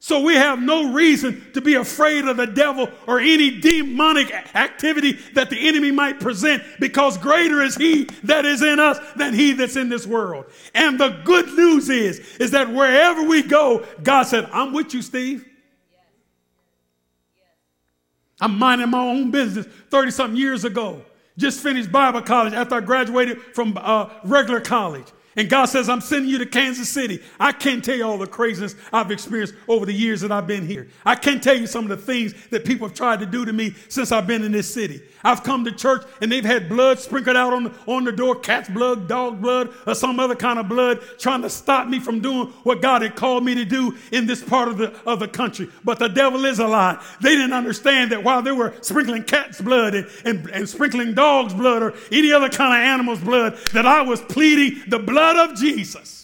So 0.04 0.19
we 0.21 0.34
have 0.34 0.60
no 0.60 0.91
reason 0.91 1.45
to 1.54 1.62
be 1.62 1.76
afraid 1.76 2.26
of 2.26 2.36
the 2.36 2.47
devil 2.47 2.89
or 3.06 3.19
any 3.19 3.60
demonic 3.60 4.32
activity 4.56 5.12
that 5.36 5.52
the 5.52 5.67
enemy 5.67 5.91
might 5.91 6.19
present 6.19 6.63
because 6.80 7.19
greater 7.19 7.62
is 7.62 7.76
he 7.76 8.06
that 8.24 8.43
is 8.43 8.63
in 8.63 8.80
us 8.80 8.97
than 9.15 9.36
he 9.36 9.54
that's 9.54 9.76
in 9.76 9.89
this 9.89 10.08
world. 10.08 10.45
And 10.74 11.00
the 11.00 11.21
good 11.24 11.45
news 11.50 11.88
is, 11.88 12.17
is 12.38 12.50
that 12.50 12.67
wherever 12.74 13.21
we 13.21 13.43
go, 13.43 13.86
God 14.02 14.24
said, 14.24 14.50
I'm 14.52 14.74
with 14.74 14.95
you, 14.95 15.04
Steve. 15.04 15.45
I'm 18.39 18.58
minding 18.58 18.89
my 18.89 19.06
own 19.06 19.30
business 19.30 19.67
30 19.91 20.10
something 20.10 20.36
years 20.36 20.65
ago. 20.65 21.06
Just 21.37 21.61
finished 21.61 21.91
Bible 21.91 22.21
college 22.21 22.53
after 22.53 22.75
I 22.75 22.81
graduated 22.81 23.41
from 23.53 23.77
uh, 23.79 24.09
regular 24.23 24.59
college. 24.59 25.07
And 25.37 25.49
God 25.49 25.65
says, 25.65 25.87
I'm 25.87 26.01
sending 26.01 26.29
you 26.29 26.39
to 26.39 26.45
Kansas 26.45 26.89
City. 26.89 27.21
I 27.39 27.53
can't 27.53 27.83
tell 27.83 27.95
you 27.95 28.03
all 28.03 28.17
the 28.17 28.27
craziness 28.27 28.75
I've 28.91 29.11
experienced 29.11 29.53
over 29.67 29.85
the 29.85 29.93
years 29.93 30.19
that 30.21 30.31
I've 30.31 30.45
been 30.45 30.67
here. 30.67 30.89
I 31.05 31.15
can't 31.15 31.41
tell 31.41 31.55
you 31.55 31.67
some 31.67 31.89
of 31.89 31.89
the 31.89 31.97
things 31.97 32.33
that 32.49 32.65
people 32.65 32.85
have 32.87 32.97
tried 32.97 33.21
to 33.21 33.25
do 33.25 33.45
to 33.45 33.53
me 33.53 33.73
since 33.87 34.11
I've 34.11 34.27
been 34.27 34.43
in 34.43 34.51
this 34.51 34.71
city. 34.73 35.01
I've 35.23 35.43
come 35.43 35.63
to 35.65 35.71
church 35.71 36.03
and 36.21 36.29
they've 36.29 36.43
had 36.43 36.67
blood 36.67 36.99
sprinkled 36.99 37.37
out 37.37 37.53
on 37.53 37.73
on 37.87 38.03
the 38.03 38.11
door, 38.11 38.35
cat's 38.35 38.69
blood, 38.69 39.07
dog 39.07 39.41
blood, 39.41 39.69
or 39.87 39.95
some 39.95 40.19
other 40.19 40.35
kind 40.35 40.59
of 40.59 40.67
blood, 40.67 40.99
trying 41.17 41.43
to 41.43 41.49
stop 41.49 41.87
me 41.87 41.99
from 41.99 42.19
doing 42.19 42.47
what 42.63 42.81
God 42.81 43.01
had 43.01 43.15
called 43.15 43.45
me 43.45 43.55
to 43.55 43.63
do 43.63 43.97
in 44.11 44.25
this 44.25 44.43
part 44.43 44.67
of 44.67 44.77
the, 44.77 44.93
of 45.05 45.19
the 45.19 45.27
country. 45.27 45.69
But 45.85 45.99
the 45.99 46.09
devil 46.09 46.43
is 46.43 46.59
a 46.59 46.67
lie. 46.67 47.01
They 47.21 47.35
didn't 47.35 47.53
understand 47.53 48.11
that 48.11 48.23
while 48.23 48.41
they 48.41 48.51
were 48.51 48.73
sprinkling 48.81 49.23
cat's 49.23 49.61
blood 49.61 49.95
and, 49.95 50.07
and, 50.25 50.49
and 50.49 50.67
sprinkling 50.67 51.13
dog's 51.13 51.53
blood 51.53 51.83
or 51.83 51.93
any 52.11 52.33
other 52.33 52.49
kind 52.49 52.73
of 52.73 52.85
animal's 52.85 53.21
blood, 53.21 53.57
that 53.73 53.85
I 53.85 54.01
was 54.01 54.19
pleading 54.21 54.83
the 54.89 54.99
blood 54.99 55.20
of 55.36 55.57
Jesus 55.57 56.21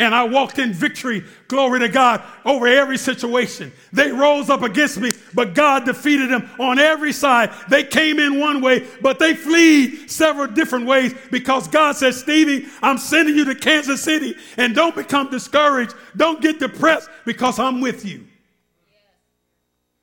and 0.00 0.14
I 0.14 0.24
walked 0.24 0.58
in 0.58 0.72
victory, 0.72 1.22
glory 1.46 1.80
to 1.80 1.88
God, 1.88 2.22
over 2.46 2.66
every 2.66 2.96
situation. 2.96 3.70
They 3.92 4.10
rose 4.10 4.48
up 4.48 4.62
against 4.62 4.98
me, 4.98 5.10
but 5.34 5.54
God 5.54 5.84
defeated 5.84 6.30
them 6.30 6.48
on 6.58 6.78
every 6.78 7.12
side. 7.12 7.50
They 7.68 7.84
came 7.84 8.18
in 8.18 8.40
one 8.40 8.62
way, 8.62 8.86
but 9.02 9.18
they 9.18 9.34
flee 9.34 10.08
several 10.08 10.46
different 10.46 10.86
ways 10.86 11.14
because 11.30 11.68
God 11.68 11.96
says, 11.96 12.18
Stevie, 12.18 12.66
I'm 12.80 12.96
sending 12.96 13.36
you 13.36 13.44
to 13.44 13.54
Kansas 13.54 14.02
City 14.02 14.34
and 14.56 14.74
don't 14.74 14.94
become 14.96 15.30
discouraged. 15.30 15.94
Don't 16.16 16.40
get 16.40 16.58
depressed 16.58 17.10
because 17.26 17.58
I'm 17.58 17.82
with 17.82 18.06
you. 18.06 18.26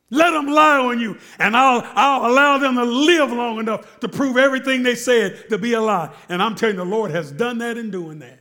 Let 0.10 0.32
them 0.32 0.48
lie 0.48 0.78
on 0.78 1.00
you, 1.02 1.17
and 1.38 1.56
I'll, 1.56 1.82
I'll 1.93 2.32
allow 2.32 2.58
them 2.58 2.76
to 2.76 2.84
live 2.84 3.30
long 3.30 3.60
enough 3.60 4.00
to 4.00 4.08
prove 4.08 4.38
everything 4.38 4.82
they 4.82 4.96
said 4.96 5.50
to 5.50 5.58
be 5.58 5.74
a 5.74 5.82
lie. 5.82 6.13
And 6.30 6.41
I'm 6.41 6.56
telling 6.56 6.76
you, 6.76 6.84
the 6.84 6.89
Lord 6.89 7.12
has 7.12 7.30
done 7.30 7.58
that 7.58 7.78
in 7.78 7.91
doing 7.91 8.20
that. 8.20 8.39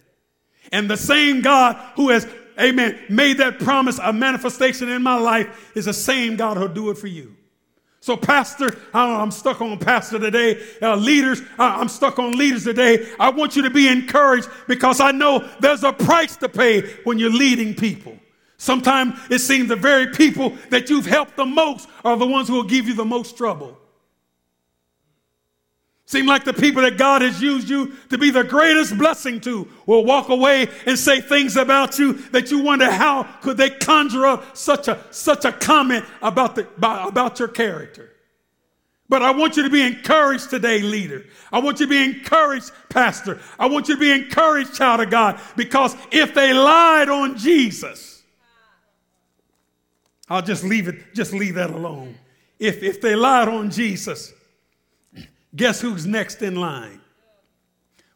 And 0.70 0.88
the 0.88 0.96
same 0.96 1.40
God 1.40 1.76
who 1.96 2.10
has, 2.10 2.28
amen, 2.60 3.00
made 3.08 3.38
that 3.38 3.58
promise 3.58 3.98
a 4.00 4.12
manifestation 4.12 4.88
in 4.88 5.02
my 5.02 5.18
life 5.18 5.72
is 5.74 5.86
the 5.86 5.92
same 5.92 6.36
God 6.36 6.56
who'll 6.56 6.68
do 6.68 6.90
it 6.90 6.98
for 6.98 7.08
you. 7.08 7.36
So, 7.98 8.16
Pastor, 8.16 8.70
I'm 8.94 9.32
stuck 9.32 9.60
on 9.60 9.80
Pastor 9.80 10.20
today. 10.20 10.64
Uh, 10.80 10.94
leaders, 10.94 11.42
I'm 11.58 11.88
stuck 11.88 12.20
on 12.20 12.38
leaders 12.38 12.62
today. 12.62 13.08
I 13.18 13.30
want 13.30 13.56
you 13.56 13.62
to 13.62 13.70
be 13.70 13.88
encouraged 13.88 14.48
because 14.68 15.00
I 15.00 15.10
know 15.10 15.48
there's 15.58 15.82
a 15.82 15.92
price 15.92 16.36
to 16.36 16.48
pay 16.48 16.82
when 17.02 17.18
you're 17.18 17.30
leading 17.30 17.74
people. 17.74 18.16
Sometimes 18.58 19.18
it 19.30 19.40
seems 19.40 19.68
the 19.68 19.76
very 19.76 20.08
people 20.08 20.50
that 20.70 20.88
you've 20.88 21.06
helped 21.06 21.36
the 21.36 21.44
most 21.44 21.88
are 22.04 22.16
the 22.16 22.26
ones 22.26 22.48
who 22.48 22.54
will 22.54 22.62
give 22.62 22.88
you 22.88 22.94
the 22.94 23.04
most 23.04 23.36
trouble. 23.36 23.78
Seem 26.08 26.24
like 26.24 26.44
the 26.44 26.52
people 26.52 26.82
that 26.82 26.98
God 26.98 27.20
has 27.22 27.42
used 27.42 27.68
you 27.68 27.92
to 28.10 28.16
be 28.16 28.30
the 28.30 28.44
greatest 28.44 28.96
blessing 28.96 29.40
to 29.40 29.68
will 29.86 30.04
walk 30.04 30.28
away 30.28 30.68
and 30.86 30.96
say 30.96 31.20
things 31.20 31.56
about 31.56 31.98
you 31.98 32.12
that 32.30 32.52
you 32.52 32.60
wonder 32.60 32.88
how 32.88 33.24
could 33.42 33.56
they 33.56 33.70
conjure 33.70 34.24
up 34.24 34.56
such 34.56 34.86
a 34.86 35.02
such 35.10 35.44
a 35.44 35.50
comment 35.50 36.04
about 36.22 36.54
the 36.54 36.68
about 36.78 37.40
your 37.40 37.48
character. 37.48 38.12
But 39.08 39.22
I 39.22 39.32
want 39.32 39.56
you 39.56 39.64
to 39.64 39.70
be 39.70 39.82
encouraged 39.82 40.48
today, 40.48 40.80
leader. 40.80 41.24
I 41.52 41.58
want 41.58 41.80
you 41.80 41.86
to 41.86 41.90
be 41.90 42.04
encouraged, 42.04 42.70
pastor. 42.88 43.40
I 43.58 43.66
want 43.66 43.88
you 43.88 43.94
to 43.94 44.00
be 44.00 44.12
encouraged, 44.12 44.74
child 44.74 45.00
of 45.00 45.10
God, 45.10 45.40
because 45.56 45.96
if 46.12 46.34
they 46.34 46.52
lied 46.52 47.08
on 47.08 47.36
Jesus, 47.36 48.15
I'll 50.28 50.42
just 50.42 50.64
leave 50.64 50.88
it, 50.88 51.14
just 51.14 51.32
leave 51.32 51.54
that 51.54 51.70
alone. 51.70 52.16
If 52.58 52.82
if 52.82 53.00
they 53.00 53.14
lied 53.14 53.48
on 53.48 53.70
Jesus, 53.70 54.32
guess 55.54 55.80
who's 55.80 56.06
next 56.06 56.42
in 56.42 56.56
line? 56.56 57.00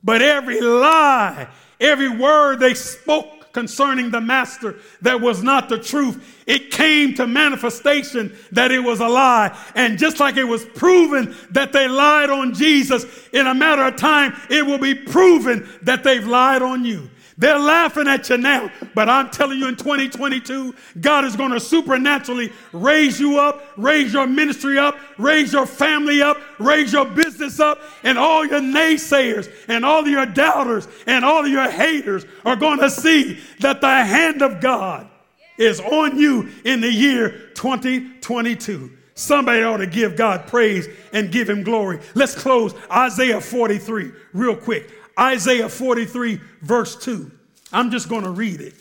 But 0.03 0.23
every 0.23 0.61
lie, 0.61 1.49
every 1.79 2.09
word 2.09 2.59
they 2.59 2.75
spoke 2.75 3.53
concerning 3.53 4.11
the 4.11 4.21
master 4.21 4.77
that 5.03 5.21
was 5.21 5.43
not 5.43 5.69
the 5.69 5.79
truth, 5.79 6.43
it 6.47 6.71
came 6.71 7.15
to 7.15 7.27
manifestation 7.27 8.35
that 8.53 8.71
it 8.71 8.81
was 8.81 9.01
a 9.01 9.09
lie. 9.09 9.57
And 9.75 9.99
just 9.99 10.21
like 10.21 10.37
it 10.37 10.45
was 10.45 10.65
proven 10.65 11.35
that 11.51 11.73
they 11.73 11.89
lied 11.89 12.31
on 12.31 12.55
Jesus, 12.55 13.05
in 13.33 13.47
a 13.47 13.55
matter 13.55 13.83
of 13.83 13.97
time, 13.97 14.35
it 14.49 14.65
will 14.65 14.79
be 14.79 14.95
proven 14.95 15.69
that 15.83 16.05
they've 16.05 16.27
lied 16.27 16.63
on 16.63 16.85
you. 16.85 17.11
They're 17.41 17.59
laughing 17.59 18.07
at 18.07 18.29
you 18.29 18.37
now, 18.37 18.71
but 18.95 19.09
I'm 19.09 19.31
telling 19.31 19.59
you 19.59 19.67
in 19.67 19.75
2022, 19.75 20.75
God 21.01 21.25
is 21.25 21.37
going 21.37 21.53
to 21.53 21.59
supernaturally 21.59 22.53
raise 22.75 23.19
you 23.19 23.39
up, 23.39 23.65
raise 23.79 24.13
your 24.13 24.27
ministry 24.27 24.77
up, 24.77 24.99
raise 25.17 25.51
your 25.51 25.65
family 25.65 26.21
up, 26.21 26.37
raise 26.59 26.93
your 26.93 27.07
business 27.07 27.59
up, 27.59 27.81
and 28.03 28.19
all 28.19 28.45
your 28.45 28.61
naysayers 28.61 29.51
and 29.69 29.87
all 29.87 30.07
your 30.07 30.27
doubters 30.27 30.87
and 31.07 31.25
all 31.25 31.47
your 31.47 31.71
haters 31.71 32.27
are 32.45 32.57
going 32.57 32.79
to 32.79 32.91
see 32.91 33.41
that 33.61 33.81
the 33.81 33.89
hand 33.89 34.43
of 34.43 34.61
God 34.61 35.09
is 35.57 35.81
on 35.81 36.19
you 36.19 36.51
in 36.67 36.83
the 36.83 36.93
year 36.93 37.49
2022. 37.55 38.99
Somebody 39.15 39.63
ought 39.63 39.79
to 39.79 39.87
give 39.87 40.15
God 40.15 40.47
praise 40.47 40.89
and 41.15 41.33
give 41.33 41.49
him 41.49 41.63
glory. 41.63 42.01
Let's 42.15 42.35
close 42.35 42.75
Isaiah 42.91 43.41
43 43.41 44.13
real 44.35 44.57
quick. 44.57 44.91
Isaiah 45.19 45.69
43, 45.69 46.41
verse 46.63 46.97
2. 46.97 47.31
I'm 47.73 47.91
just 47.91 48.09
going 48.09 48.25
to 48.25 48.31
read 48.31 48.61
it 48.61 48.75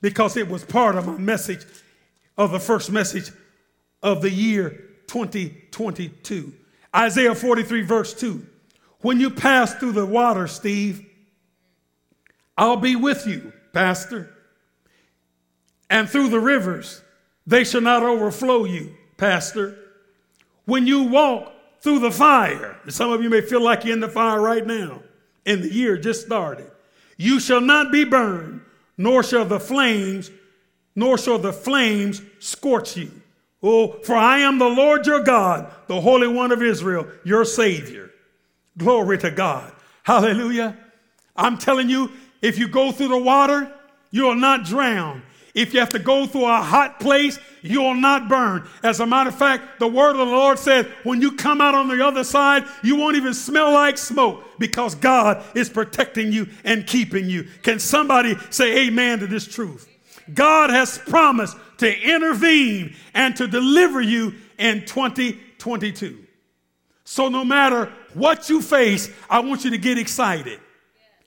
because 0.00 0.36
it 0.36 0.48
was 0.48 0.64
part 0.64 0.96
of 0.96 1.06
my 1.06 1.16
message 1.16 1.64
of 2.36 2.50
the 2.50 2.60
first 2.60 2.90
message 2.90 3.30
of 4.02 4.22
the 4.22 4.30
year 4.30 4.70
2022. 5.06 6.52
Isaiah 6.94 7.34
43, 7.34 7.82
verse 7.82 8.14
2. 8.14 8.46
When 9.00 9.20
you 9.20 9.30
pass 9.30 9.74
through 9.74 9.92
the 9.92 10.06
water, 10.06 10.46
Steve, 10.46 11.04
I'll 12.56 12.76
be 12.76 12.96
with 12.96 13.26
you, 13.26 13.52
Pastor. 13.72 14.32
And 15.90 16.08
through 16.08 16.30
the 16.30 16.40
rivers, 16.40 17.02
they 17.46 17.64
shall 17.64 17.80
not 17.80 18.02
overflow 18.02 18.64
you, 18.64 18.94
Pastor. 19.16 19.78
When 20.64 20.86
you 20.86 21.04
walk 21.04 21.52
through 21.80 22.00
the 22.00 22.10
fire, 22.10 22.76
some 22.88 23.12
of 23.12 23.22
you 23.22 23.30
may 23.30 23.40
feel 23.40 23.62
like 23.62 23.84
you're 23.84 23.92
in 23.92 24.00
the 24.00 24.08
fire 24.08 24.40
right 24.40 24.66
now, 24.66 25.02
and 25.46 25.62
the 25.62 25.72
year 25.72 25.96
just 25.96 26.26
started. 26.26 26.70
You 27.16 27.40
shall 27.40 27.60
not 27.60 27.90
be 27.90 28.04
burned, 28.04 28.60
nor 28.98 29.22
shall 29.22 29.44
the 29.44 29.60
flames, 29.60 30.30
nor 30.94 31.16
shall 31.16 31.38
the 31.38 31.52
flames 31.52 32.20
scorch 32.40 32.96
you. 32.96 33.10
Oh, 33.62 33.92
for 34.02 34.14
I 34.14 34.40
am 34.40 34.58
the 34.58 34.68
Lord 34.68 35.06
your 35.06 35.22
God, 35.22 35.72
the 35.86 36.00
Holy 36.00 36.28
One 36.28 36.52
of 36.52 36.62
Israel, 36.62 37.06
your 37.24 37.44
Savior. 37.44 38.10
Glory 38.76 39.18
to 39.18 39.30
God. 39.30 39.72
Hallelujah. 40.02 40.76
I'm 41.34 41.58
telling 41.58 41.88
you, 41.88 42.10
if 42.42 42.58
you 42.58 42.68
go 42.68 42.92
through 42.92 43.08
the 43.08 43.18
water, 43.18 43.72
you'll 44.10 44.34
not 44.34 44.64
drown. 44.64 45.22
If 45.56 45.72
you 45.72 45.80
have 45.80 45.88
to 45.88 45.98
go 45.98 46.26
through 46.26 46.44
a 46.44 46.60
hot 46.60 47.00
place, 47.00 47.38
you'll 47.62 47.94
not 47.94 48.28
burn. 48.28 48.68
As 48.82 49.00
a 49.00 49.06
matter 49.06 49.30
of 49.30 49.38
fact, 49.38 49.78
the 49.80 49.88
word 49.88 50.10
of 50.10 50.18
the 50.18 50.24
Lord 50.26 50.58
said, 50.58 50.84
when 51.02 51.22
you 51.22 51.32
come 51.32 51.62
out 51.62 51.74
on 51.74 51.88
the 51.88 52.06
other 52.06 52.24
side, 52.24 52.66
you 52.82 52.94
won't 52.94 53.16
even 53.16 53.32
smell 53.32 53.72
like 53.72 53.96
smoke 53.96 54.44
because 54.58 54.94
God 54.94 55.42
is 55.56 55.70
protecting 55.70 56.30
you 56.30 56.46
and 56.62 56.86
keeping 56.86 57.30
you. 57.30 57.48
Can 57.62 57.78
somebody 57.78 58.36
say 58.50 58.86
amen 58.86 59.20
to 59.20 59.26
this 59.26 59.48
truth? 59.48 59.88
God 60.34 60.68
has 60.68 60.98
promised 60.98 61.56
to 61.78 62.00
intervene 62.02 62.94
and 63.14 63.34
to 63.36 63.48
deliver 63.48 64.02
you 64.02 64.34
in 64.58 64.84
2022. 64.84 66.22
So 67.04 67.30
no 67.30 67.46
matter 67.46 67.90
what 68.12 68.50
you 68.50 68.60
face, 68.60 69.10
I 69.30 69.38
want 69.40 69.64
you 69.64 69.70
to 69.70 69.78
get 69.78 69.96
excited 69.96 70.60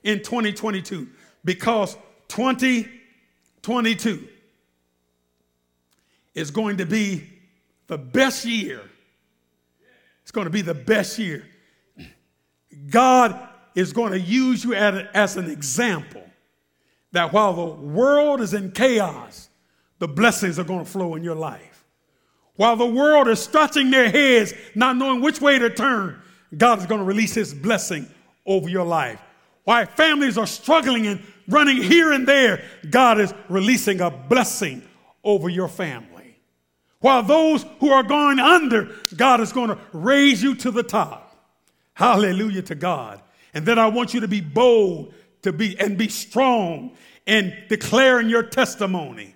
in 0.04 0.18
2022 0.18 1.08
because 1.44 1.96
2022 2.28 2.99
is 6.34 6.50
going 6.50 6.78
to 6.78 6.86
be 6.86 7.28
the 7.86 7.98
best 7.98 8.44
year. 8.44 8.80
It's 10.22 10.32
going 10.32 10.46
to 10.46 10.50
be 10.50 10.62
the 10.62 10.74
best 10.74 11.18
year. 11.18 11.44
God 12.88 13.48
is 13.74 13.92
going 13.92 14.12
to 14.12 14.20
use 14.20 14.64
you 14.64 14.74
as 14.74 15.36
an 15.36 15.50
example 15.50 16.24
that 17.12 17.32
while 17.32 17.52
the 17.52 17.74
world 17.82 18.40
is 18.40 18.54
in 18.54 18.70
chaos, 18.72 19.48
the 19.98 20.08
blessings 20.08 20.58
are 20.58 20.64
going 20.64 20.84
to 20.84 20.90
flow 20.90 21.14
in 21.16 21.24
your 21.24 21.34
life. 21.34 21.84
While 22.56 22.76
the 22.76 22.86
world 22.86 23.28
is 23.28 23.42
scratching 23.42 23.90
their 23.90 24.10
heads, 24.10 24.52
not 24.74 24.96
knowing 24.96 25.20
which 25.20 25.40
way 25.40 25.58
to 25.58 25.70
turn, 25.70 26.20
God 26.56 26.78
is 26.78 26.86
going 26.86 27.00
to 27.00 27.04
release 27.04 27.34
His 27.34 27.54
blessing 27.54 28.06
over 28.46 28.68
your 28.68 28.84
life. 28.84 29.20
While 29.64 29.86
families 29.86 30.38
are 30.38 30.46
struggling 30.46 31.06
and 31.06 31.22
running 31.50 31.82
here 31.82 32.12
and 32.12 32.26
there, 32.26 32.62
God 32.88 33.20
is 33.20 33.34
releasing 33.48 34.00
a 34.00 34.10
blessing 34.10 34.82
over 35.22 35.48
your 35.48 35.68
family. 35.68 36.36
While 37.00 37.22
those 37.22 37.64
who 37.80 37.90
are 37.90 38.02
going 38.02 38.38
under, 38.38 38.94
God 39.16 39.40
is 39.40 39.52
going 39.52 39.68
to 39.68 39.78
raise 39.92 40.42
you 40.42 40.54
to 40.56 40.70
the 40.70 40.82
top. 40.82 41.36
Hallelujah 41.94 42.62
to 42.62 42.74
God. 42.74 43.20
And 43.54 43.64
then 43.66 43.78
I 43.78 43.88
want 43.88 44.14
you 44.14 44.20
to 44.20 44.28
be 44.28 44.40
bold 44.40 45.14
to 45.42 45.52
be 45.52 45.78
and 45.78 45.96
be 45.96 46.08
strong 46.08 46.92
in 47.26 47.54
declaring 47.68 48.28
your 48.28 48.42
testimony 48.42 49.34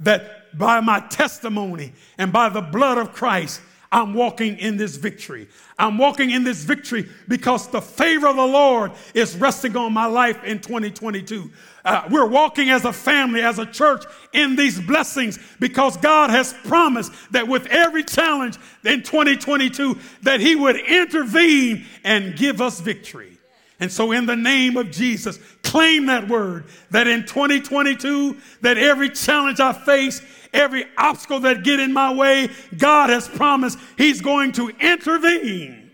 that 0.00 0.58
by 0.58 0.80
my 0.80 1.00
testimony 1.00 1.92
and 2.18 2.32
by 2.32 2.48
the 2.48 2.60
blood 2.60 2.98
of 2.98 3.12
Christ, 3.12 3.60
I'm 3.96 4.12
walking 4.12 4.58
in 4.58 4.76
this 4.76 4.96
victory. 4.96 5.48
I'm 5.78 5.96
walking 5.96 6.28
in 6.28 6.44
this 6.44 6.62
victory 6.62 7.08
because 7.28 7.66
the 7.68 7.80
favor 7.80 8.26
of 8.26 8.36
the 8.36 8.44
Lord 8.44 8.92
is 9.14 9.34
resting 9.36 9.74
on 9.74 9.94
my 9.94 10.04
life 10.04 10.44
in 10.44 10.60
2022. 10.60 11.50
Uh, 11.82 12.02
we're 12.10 12.26
walking 12.26 12.68
as 12.68 12.84
a 12.84 12.92
family, 12.92 13.40
as 13.40 13.58
a 13.58 13.64
church 13.64 14.04
in 14.34 14.54
these 14.54 14.78
blessings 14.78 15.38
because 15.60 15.96
God 15.96 16.28
has 16.28 16.52
promised 16.64 17.10
that 17.32 17.48
with 17.48 17.68
every 17.68 18.04
challenge 18.04 18.58
in 18.84 19.02
2022 19.02 19.98
that 20.24 20.40
he 20.40 20.56
would 20.56 20.76
intervene 20.76 21.86
and 22.04 22.36
give 22.36 22.60
us 22.60 22.80
victory. 22.80 23.38
And 23.80 23.90
so 23.90 24.12
in 24.12 24.26
the 24.26 24.36
name 24.36 24.76
of 24.76 24.90
Jesus, 24.90 25.38
claim 25.76 26.06
that 26.06 26.26
word 26.26 26.64
that 26.90 27.06
in 27.06 27.20
2022 27.26 28.34
that 28.62 28.78
every 28.78 29.10
challenge 29.10 29.60
I 29.60 29.74
face, 29.74 30.22
every 30.54 30.86
obstacle 30.96 31.40
that 31.40 31.64
get 31.64 31.80
in 31.80 31.92
my 31.92 32.14
way, 32.14 32.48
God 32.78 33.10
has 33.10 33.28
promised 33.28 33.78
he's 33.98 34.22
going 34.22 34.52
to 34.52 34.70
intervene 34.80 35.90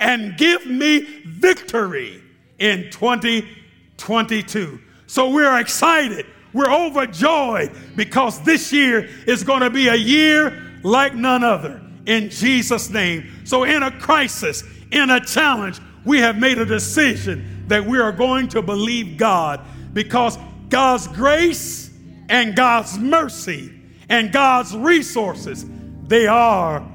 and 0.00 0.38
give 0.38 0.64
me 0.64 1.00
victory 1.26 2.22
in 2.58 2.90
2022. 2.90 4.80
So 5.06 5.28
we're 5.28 5.60
excited. 5.60 6.24
We're 6.54 6.72
overjoyed 6.72 7.72
because 7.94 8.40
this 8.40 8.72
year 8.72 9.06
is 9.26 9.44
going 9.44 9.60
to 9.60 9.68
be 9.68 9.88
a 9.88 9.96
year 9.96 10.78
like 10.82 11.14
none 11.14 11.44
other 11.44 11.82
in 12.06 12.30
Jesus 12.30 12.88
name. 12.88 13.30
So 13.44 13.64
in 13.64 13.82
a 13.82 13.90
crisis, 14.00 14.64
in 14.92 15.10
a 15.10 15.20
challenge, 15.22 15.78
we 16.06 16.20
have 16.20 16.38
made 16.38 16.56
a 16.56 16.64
decision 16.64 17.55
that 17.68 17.84
we 17.84 17.98
are 17.98 18.12
going 18.12 18.48
to 18.48 18.62
believe 18.62 19.16
God 19.16 19.60
because 19.92 20.38
God's 20.68 21.06
grace 21.08 21.90
and 22.28 22.54
God's 22.54 22.98
mercy 22.98 23.72
and 24.08 24.32
God's 24.32 24.76
resources, 24.76 25.64
they 26.06 26.26
are 26.26 26.86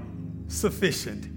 sufficient. 0.47 1.27